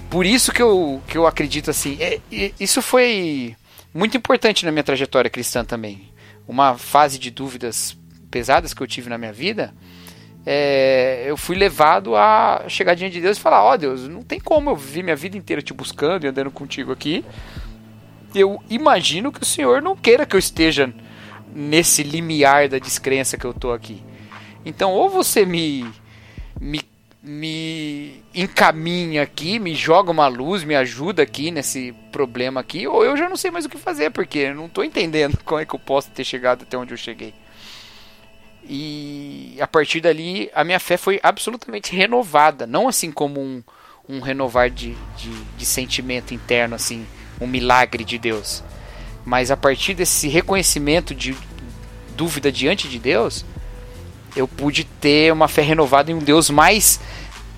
[0.09, 1.97] por isso que eu, que eu acredito assim.
[1.99, 2.19] É,
[2.59, 3.55] isso foi
[3.93, 6.11] muito importante na minha trajetória cristã também.
[6.47, 7.95] Uma fase de dúvidas
[8.31, 9.71] pesadas que eu tive na minha vida
[10.45, 14.21] é, eu fui levado a chegar diante de Deus e falar: Ó oh, Deus, não
[14.21, 17.25] tem como eu viver minha vida inteira te buscando e andando contigo aqui.
[18.33, 20.93] Eu imagino que o Senhor não queira que eu esteja
[21.53, 24.03] nesse limiar da descrença que eu tô aqui.
[24.65, 25.89] Então, ou você me,
[26.59, 26.81] me,
[27.23, 33.15] me encaminha aqui, me joga uma luz, me ajuda aqui nesse problema aqui, ou eu
[33.15, 35.73] já não sei mais o que fazer, porque eu não estou entendendo como é que
[35.73, 37.33] eu posso ter chegado até onde eu cheguei.
[38.67, 42.65] E a partir dali a minha fé foi absolutamente renovada.
[42.65, 43.63] Não assim como um,
[44.09, 47.05] um renovar de, de, de sentimento interno, assim,
[47.39, 48.63] um milagre de Deus.
[49.23, 51.35] Mas a partir desse reconhecimento de
[52.15, 53.45] dúvida diante de Deus,
[54.35, 56.99] eu pude ter uma fé renovada em um Deus mais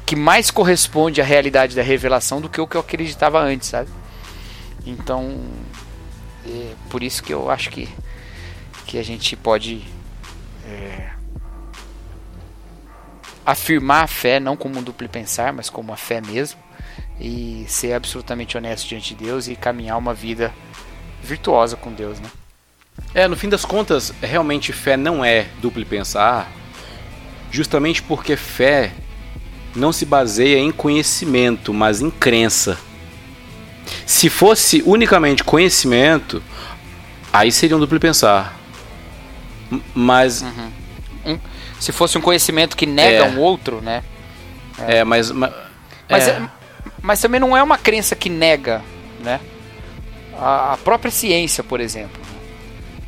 [0.05, 3.89] que mais corresponde à realidade da revelação do que o que eu acreditava antes, sabe?
[4.85, 5.37] Então,
[6.45, 7.89] é por isso que eu acho que
[8.85, 9.83] que a gente pode
[10.67, 11.09] é,
[13.45, 16.59] afirmar a fé não como um duplo pensar, mas como a fé mesmo,
[17.19, 20.53] e ser absolutamente honesto diante de Deus e caminhar uma vida
[21.23, 22.29] virtuosa com Deus, né?
[23.13, 26.51] É, no fim das contas, realmente fé não é duplo pensar,
[27.51, 28.91] justamente porque fé
[29.75, 32.77] não se baseia em conhecimento, mas em crença.
[34.05, 36.41] Se fosse unicamente conhecimento,
[37.31, 38.57] aí seria um duplo pensar.
[39.93, 40.41] Mas.
[40.41, 41.39] Uhum.
[41.79, 43.29] Se fosse um conhecimento que nega é.
[43.29, 44.03] um outro, né?
[44.79, 45.31] É, é mas.
[45.31, 45.53] Mas,
[46.09, 46.49] mas, é.
[47.01, 48.81] mas, também não é uma crença que nega,
[49.23, 49.39] né?
[50.37, 52.21] A, a própria ciência, por exemplo.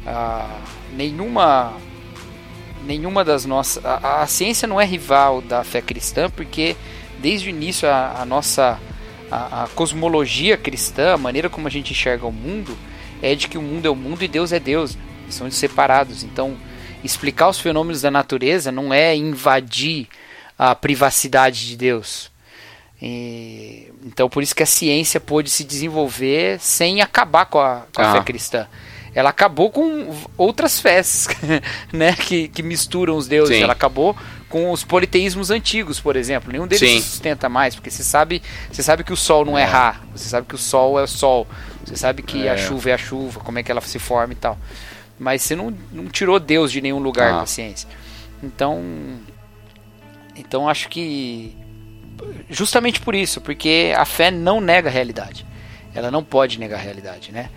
[0.05, 0.47] A,
[0.93, 1.73] nenhuma.
[2.85, 3.83] Nenhuma das nossas.
[3.85, 6.75] A, a, ciência não é rival da fé cristã, porque
[7.19, 8.79] desde o início a, nossa.
[9.31, 12.75] A, a cosmologia cristã, a maneira como a gente enxerga o mundo,
[13.21, 14.95] é de que o mundo é o mundo e Deus é Deus.
[14.95, 15.01] Né?
[15.29, 16.23] São separados.
[16.23, 16.57] Então,
[17.03, 20.07] explicar os fenômenos da natureza não é invadir
[20.57, 22.29] a privacidade de Deus.
[23.01, 28.01] E, então, por isso que a ciência pôde se desenvolver sem acabar com a, com
[28.01, 28.13] a ah.
[28.13, 28.67] fé cristã.
[29.15, 31.27] Ela acabou com outras fés,
[31.91, 33.55] né, que, que misturam os deuses.
[33.55, 33.63] Sim.
[33.63, 34.15] Ela acabou
[34.49, 36.51] com os politeísmos antigos, por exemplo.
[36.51, 37.01] Nenhum deles Sim.
[37.01, 38.41] se sustenta mais, porque você sabe,
[38.71, 41.03] você sabe que o sol não é, é Ra, você sabe que o sol é
[41.03, 41.47] o sol,
[41.85, 42.51] você sabe que é.
[42.51, 44.57] a chuva é a chuva, como é que ela se forma e tal.
[45.19, 47.39] Mas você não, não tirou Deus de nenhum lugar ah.
[47.41, 47.87] da ciência.
[48.41, 48.81] Então,
[50.35, 51.55] então acho que
[52.49, 55.45] justamente por isso, porque a fé não nega a realidade.
[55.93, 57.49] Ela não pode negar a realidade, né?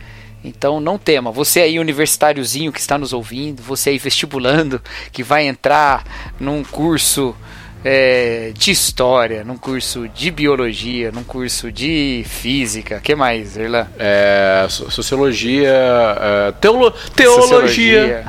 [0.44, 1.30] Então não tema.
[1.30, 4.82] Você aí universitáriozinho que está nos ouvindo, você aí vestibulando,
[5.12, 6.04] que vai entrar
[6.40, 7.36] num curso
[7.84, 13.88] é, de história, num curso de biologia, num curso de física, que mais, Erlan?
[13.98, 18.24] É, sociologia, é, teolo, teologia.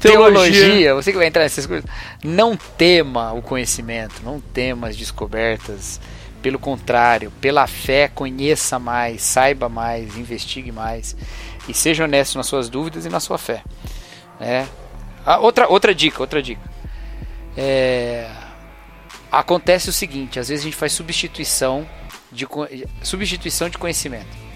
[0.00, 0.52] Teologia.
[0.52, 0.94] teologia.
[0.94, 1.88] Você que vai entrar nessas coisas.
[2.22, 6.00] Não tema o conhecimento, não tema as descobertas.
[6.40, 11.16] Pelo contrário, pela fé, conheça mais, saiba mais, investigue mais
[11.68, 13.64] e seja honesto nas suas dúvidas e na sua fé.
[14.40, 14.64] É.
[15.26, 16.62] Ah, outra, outra dica, outra dica.
[17.56, 18.30] É,
[19.30, 21.86] acontece o seguinte, às vezes a gente faz substituição
[22.32, 22.46] de,
[23.02, 24.48] substituição de conhecimento.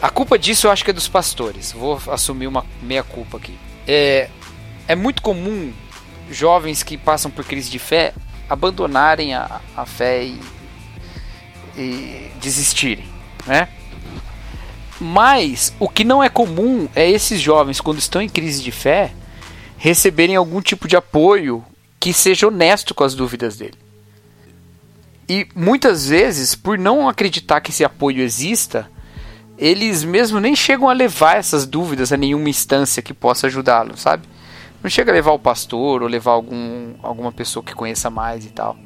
[0.00, 1.72] A culpa disso eu acho que é dos pastores.
[1.72, 3.58] Vou assumir uma meia culpa aqui.
[3.86, 4.30] É,
[4.88, 5.72] é muito comum
[6.30, 8.14] jovens que passam por crise de fé
[8.48, 10.40] abandonarem a, a fé e,
[11.76, 13.04] e desistirem,
[13.46, 13.68] né?
[14.98, 19.12] Mas o que não é comum é esses jovens, quando estão em crise de fé,
[19.78, 21.64] receberem algum tipo de apoio
[22.00, 23.78] que seja honesto com as dúvidas dele.
[25.28, 28.90] E muitas vezes, por não acreditar que esse apoio exista,
[29.58, 34.26] eles mesmo nem chegam a levar essas dúvidas a nenhuma instância que possa ajudá-lo, sabe?
[34.82, 38.48] Não chega a levar o pastor ou levar algum, alguma pessoa que conheça mais e
[38.48, 38.76] tal.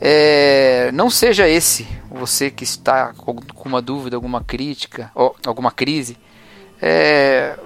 [0.00, 5.12] É, não seja esse você que está com uma dúvida, alguma crítica,
[5.46, 6.16] alguma crise.
[6.80, 7.58] É,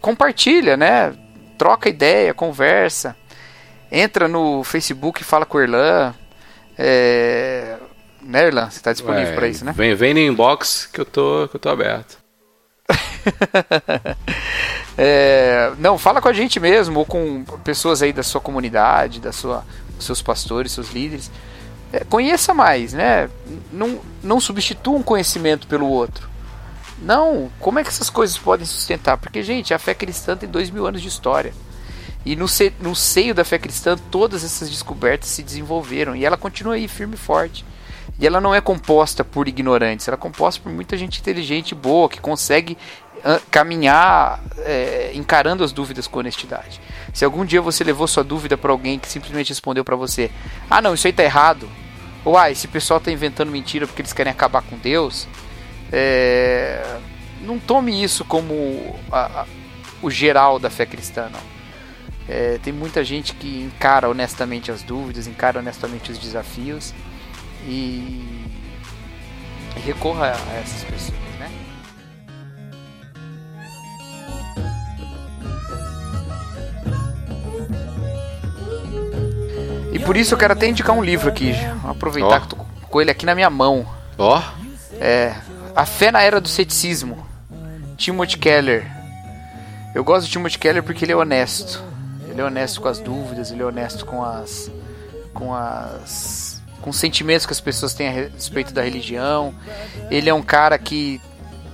[0.00, 1.14] compartilha, né?
[1.58, 3.14] Troca ideia, conversa
[3.92, 6.14] entra no Facebook e fala com o Erlan.
[6.78, 7.76] É...
[8.22, 8.70] Né, Erlan?
[8.70, 9.72] Você está disponível para isso, né?
[9.76, 12.16] Vem, vem no inbox que eu tô, que eu tô aberto.
[14.96, 19.32] é, não, fala com a gente mesmo, ou com pessoas aí da sua comunidade, da
[19.32, 19.64] sua,
[20.00, 21.30] seus pastores, seus líderes.
[21.92, 23.28] É, conheça mais, né?
[23.70, 26.30] Não, não substitua um conhecimento pelo outro.
[26.98, 29.18] Não, como é que essas coisas podem sustentar?
[29.18, 31.52] Porque, gente, a fé cristã tem dois mil anos de história.
[32.24, 36.14] E no, se, no seio da fé cristã, todas essas descobertas se desenvolveram.
[36.14, 37.64] E ela continua aí firme e forte.
[38.18, 41.74] E ela não é composta por ignorantes, ela é composta por muita gente inteligente e
[41.74, 42.76] boa, que consegue
[43.18, 46.80] uh, caminhar é, encarando as dúvidas com honestidade.
[47.12, 50.30] Se algum dia você levou sua dúvida para alguém que simplesmente respondeu para você:
[50.70, 51.68] Ah, não, isso aí tá errado.
[52.24, 55.26] Ou ah, esse pessoal tá inventando mentira porque eles querem acabar com Deus.
[55.90, 56.98] É,
[57.40, 59.46] não tome isso como a, a,
[60.00, 61.51] o geral da fé cristã, não.
[62.34, 66.94] É, tem muita gente que encara honestamente as dúvidas, encara honestamente os desafios
[67.66, 68.48] e,
[69.76, 71.50] e recorra a essas pessoas, né?
[79.92, 81.52] E por isso eu quero até indicar um livro aqui,
[81.84, 82.40] aproveitar oh.
[82.40, 82.56] que tô
[82.88, 83.86] com ele aqui na minha mão.
[84.16, 84.38] Ó.
[84.38, 84.42] Oh.
[84.98, 85.36] É,
[85.76, 87.26] A Fé na Era do Ceticismo,
[87.98, 88.90] Timothy Keller.
[89.94, 91.91] Eu gosto de Timothy Keller porque ele é honesto.
[92.32, 94.70] Ele é honesto com as dúvidas, ele é honesto com as
[95.34, 99.54] com as com os sentimentos que as pessoas têm a respeito da religião.
[100.10, 101.20] Ele é um cara que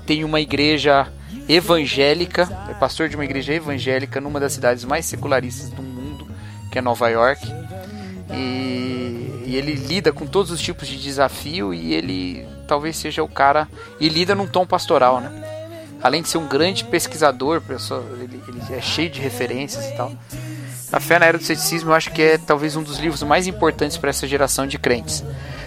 [0.05, 1.07] tem uma igreja
[1.49, 6.29] evangélica, é pastor de uma igreja evangélica numa das cidades mais secularistas do mundo,
[6.71, 7.41] que é Nova York.
[8.33, 13.29] E, e ele lida com todos os tipos de desafio e ele talvez seja o
[13.29, 13.67] cara
[13.99, 15.58] e lida num tom pastoral, né?
[16.03, 20.13] Além de ser um grande pesquisador, pessoa, ele, ele é cheio de referências e tal.
[20.91, 23.47] A Fé na Era do Ceticismo eu acho que é talvez um dos livros mais
[23.47, 25.23] importantes para essa geração de crentes.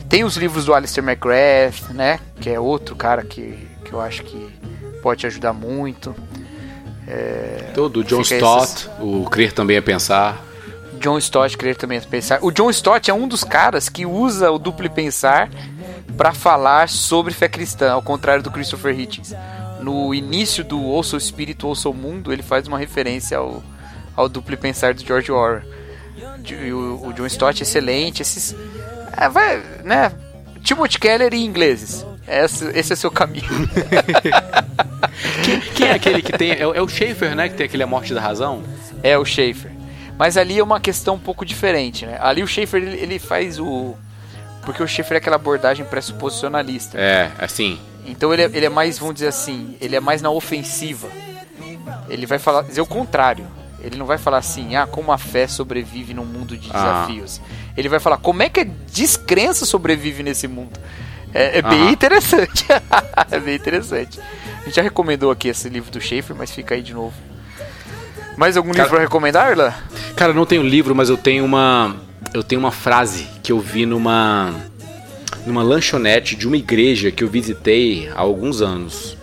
[0.09, 2.19] Tem os livros do Alistair McGrath, né?
[2.39, 4.49] Que é outro cara que, que eu acho que
[5.01, 6.15] pode ajudar muito.
[7.07, 8.89] É, do John Stott, essas...
[8.99, 10.41] o Crer Também é Pensar.
[10.99, 12.39] John Stott, Crer Também é Pensar.
[12.41, 15.49] O John Stott é um dos caras que usa o duplo pensar
[16.17, 19.33] para falar sobre fé cristã, ao contrário do Christopher Hitchens.
[19.81, 23.63] No início do Ouça o Espírito, Ouça o Mundo, ele faz uma referência ao,
[24.15, 25.63] ao duplo pensar do George Orwell.
[26.73, 28.21] O, o John Stott é excelente.
[28.21, 28.55] Esses,
[29.17, 30.11] é, vai, né?
[30.63, 32.05] Timothy Keller em ingleses.
[32.27, 33.43] Esse, esse é seu caminho.
[35.43, 36.51] quem, quem, é aquele que tem.
[36.51, 37.49] É, é, o Schaefer, né?
[37.49, 38.63] Que tem aquele A Morte da Razão?
[39.03, 39.71] É o Schaefer.
[40.17, 42.17] Mas ali é uma questão um pouco diferente, né?
[42.21, 43.95] Ali o Schaefer ele, ele faz o.
[44.63, 46.97] Porque o Schaefer é aquela abordagem pressuposicionalista.
[46.97, 47.79] É, assim.
[48.05, 51.09] Então ele é, ele é mais, vamos dizer assim, ele é mais na ofensiva.
[52.09, 53.47] Ele vai falar, dizer o contrário.
[53.79, 56.73] Ele não vai falar assim, ah, como a fé sobrevive num mundo de ah.
[56.73, 57.41] desafios.
[57.43, 57.73] Ah.
[57.75, 60.79] Ele vai falar como é que a descrença sobrevive nesse mundo.
[61.33, 62.65] É, é bem interessante.
[63.31, 64.19] é bem interessante.
[64.61, 67.13] A gente já recomendou aqui esse livro do Schaefer, mas fica aí de novo.
[68.37, 69.75] Mais algum cara, livro pra recomendar, Irla?
[70.15, 71.95] Cara, eu não tenho livro, mas eu tenho uma.
[72.33, 74.53] Eu tenho uma frase que eu vi numa.
[75.45, 79.17] Numa lanchonete de uma igreja que eu visitei há alguns anos.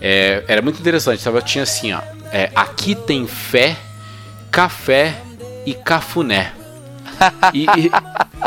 [0.00, 2.00] É, era muito interessante, tava, tinha assim, ó.
[2.32, 3.76] É, aqui tem fé,
[4.50, 5.20] café
[5.64, 6.52] e cafuné.
[7.54, 7.90] E, e,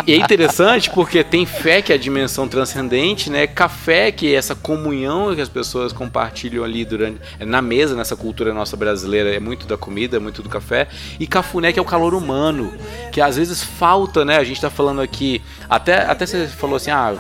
[0.05, 3.47] e, é interessante porque tem fé que é a dimensão transcendente, né?
[3.47, 8.53] Café que é essa comunhão que as pessoas compartilham ali durante na mesa nessa cultura
[8.53, 10.87] nossa brasileira é muito da comida, é muito do café
[11.19, 12.73] e cafuné que é o calor humano
[13.11, 14.37] que às vezes falta, né?
[14.37, 17.13] A gente tá falando aqui até até você falou assim, ah,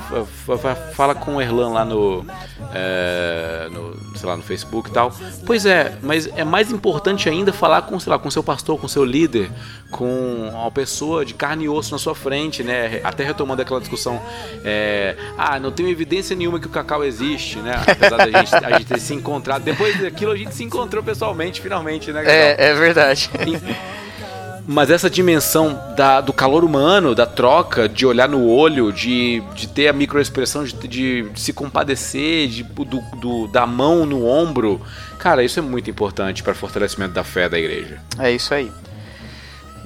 [0.93, 2.25] fala com o Erlan lá no,
[2.73, 5.11] é, no sei lá no Facebook e tal.
[5.45, 8.87] Pois é, mas é mais importante ainda falar com sei lá com seu pastor, com
[8.87, 9.51] seu líder,
[9.91, 13.01] com uma pessoa de carne e osso na sua frente, né?
[13.03, 14.21] Até retomando aquela discussão,
[14.63, 17.81] é, ah, não tenho evidência nenhuma que o cacau existe, né?
[17.87, 19.63] Apesar da gente, a gente ter se encontrado.
[19.63, 22.23] Depois daquilo a gente se encontrou pessoalmente, finalmente, né?
[22.25, 23.29] É, é verdade.
[24.67, 29.67] mas essa dimensão da, do calor humano, da troca, de olhar no olho, de, de
[29.67, 34.79] ter a microexpressão, de, de, de se compadecer, de, do, do, da mão no ombro,
[35.17, 37.99] cara, isso é muito importante para o fortalecimento da fé da igreja.
[38.19, 38.71] É isso aí.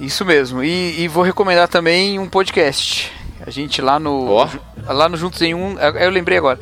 [0.00, 0.62] Isso mesmo.
[0.62, 3.12] E, e, vou recomendar também um podcast.
[3.46, 4.30] A gente lá no.
[4.30, 4.92] Oh.
[4.92, 5.78] Lá no Juntos em Um.
[5.78, 6.58] Eu lembrei agora.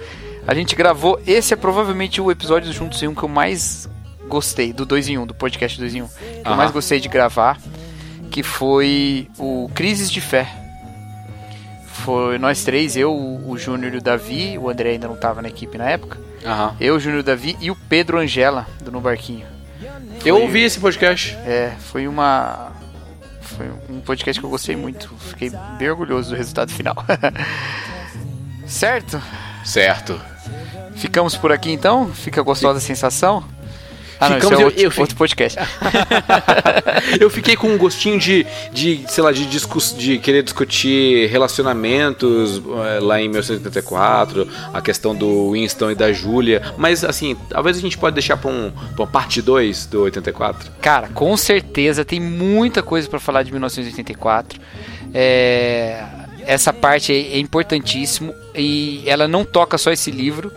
[0.47, 1.21] A gente gravou.
[1.27, 3.89] Esse é provavelmente o episódio do Juntos em Um que eu mais
[4.29, 4.73] gostei.
[4.73, 6.05] Do 2 em 1, um, do podcast 2 em 1.
[6.05, 6.51] Um, que uh -huh.
[6.51, 7.59] eu mais gostei de gravar.
[8.31, 10.49] Que foi o Crises de Fé.
[11.87, 14.59] Foi nós três, eu, o Júnior e o Davi.
[14.59, 16.19] O André ainda não estava na equipe na época.
[16.43, 16.73] Uh -huh.
[16.81, 19.47] Eu, o Júnior e o Davi e o Pedro Angela, do No Barquinho.
[20.19, 21.37] Foi, eu ouvi esse podcast.
[21.45, 22.73] É, foi uma
[23.53, 25.09] foi um podcast que eu gostei muito.
[25.19, 26.97] Fiquei bem orgulhoso do resultado final.
[28.67, 29.23] certo?
[29.65, 30.21] Certo.
[30.97, 32.13] Ficamos por aqui então?
[32.13, 33.45] Fica gostosa a sensação?
[34.23, 35.59] Ah, não, Ficamos, é outro, eu, eu, outro podcast.
[37.19, 42.63] eu fiquei com um gostinho de, de sei lá, de, discuss, de querer discutir relacionamentos
[42.87, 46.63] é, lá em 1984, a questão do Winston e da Julia.
[46.79, 50.71] Mas, assim, talvez a gente pode deixar para um, uma parte 2 do 84.
[50.81, 54.61] Cara, com certeza tem muita coisa para falar de 1984.
[55.13, 56.01] É,
[56.47, 60.53] essa parte é, é importantíssimo e ela não toca só esse livro.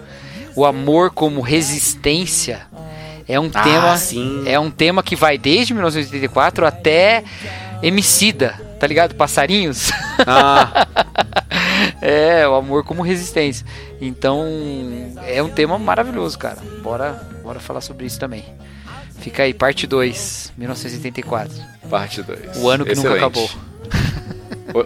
[0.55, 2.67] O amor como resistência
[3.27, 4.43] é um ah, tema, sim.
[4.45, 7.23] é um tema que vai desde 1984 até
[7.81, 9.15] Emicida, tá ligado?
[9.15, 9.91] Passarinhos.
[10.25, 10.87] Ah.
[12.01, 13.65] é, o amor como resistência.
[13.99, 14.45] Então,
[15.27, 16.57] é um tema maravilhoso, cara.
[16.81, 18.45] Bora, bora falar sobre isso também.
[19.19, 21.53] Fica aí, parte 2, 1984.
[21.89, 22.57] Parte 2.
[22.57, 23.21] O ano que Excelente.
[23.21, 23.49] nunca acabou.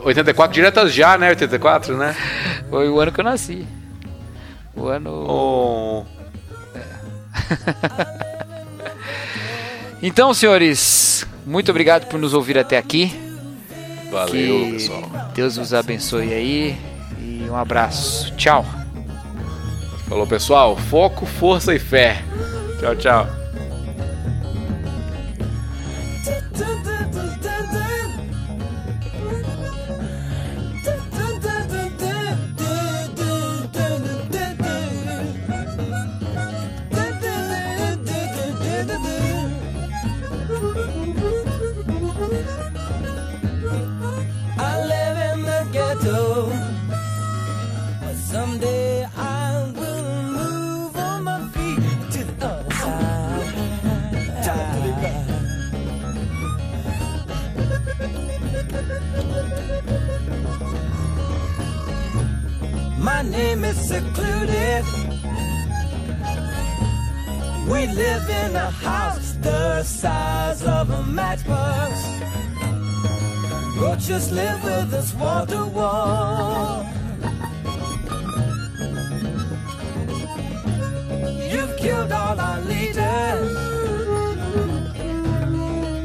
[0.06, 1.30] 84 diretas já, né?
[1.30, 2.16] 84, né?
[2.70, 3.68] Foi o ano que eu nasci.
[4.76, 5.26] O ano.
[5.28, 6.06] Oh.
[10.02, 13.12] então, senhores, muito obrigado por nos ouvir até aqui.
[14.12, 15.04] Valeu, que pessoal.
[15.34, 16.78] Deus os abençoe aí
[17.20, 18.34] e um abraço.
[18.36, 18.66] Tchau.
[20.08, 20.76] Falou, pessoal.
[20.76, 22.24] Foco, força e fé.
[22.80, 23.40] Tchau, tchau.
[63.74, 64.84] Secluded.
[67.68, 72.04] We live in a house the size of a matchbox.
[73.78, 76.84] Roaches live with us wall to wall.
[81.52, 83.56] You've killed all our leaders.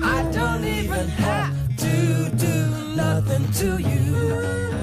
[0.02, 4.73] I don't even have to do nothing to you.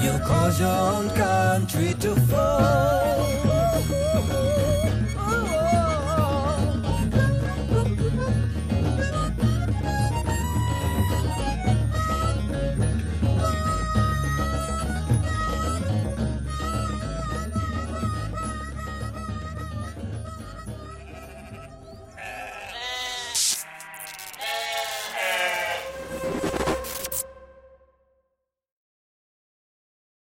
[0.00, 3.47] You cause your own country to fall.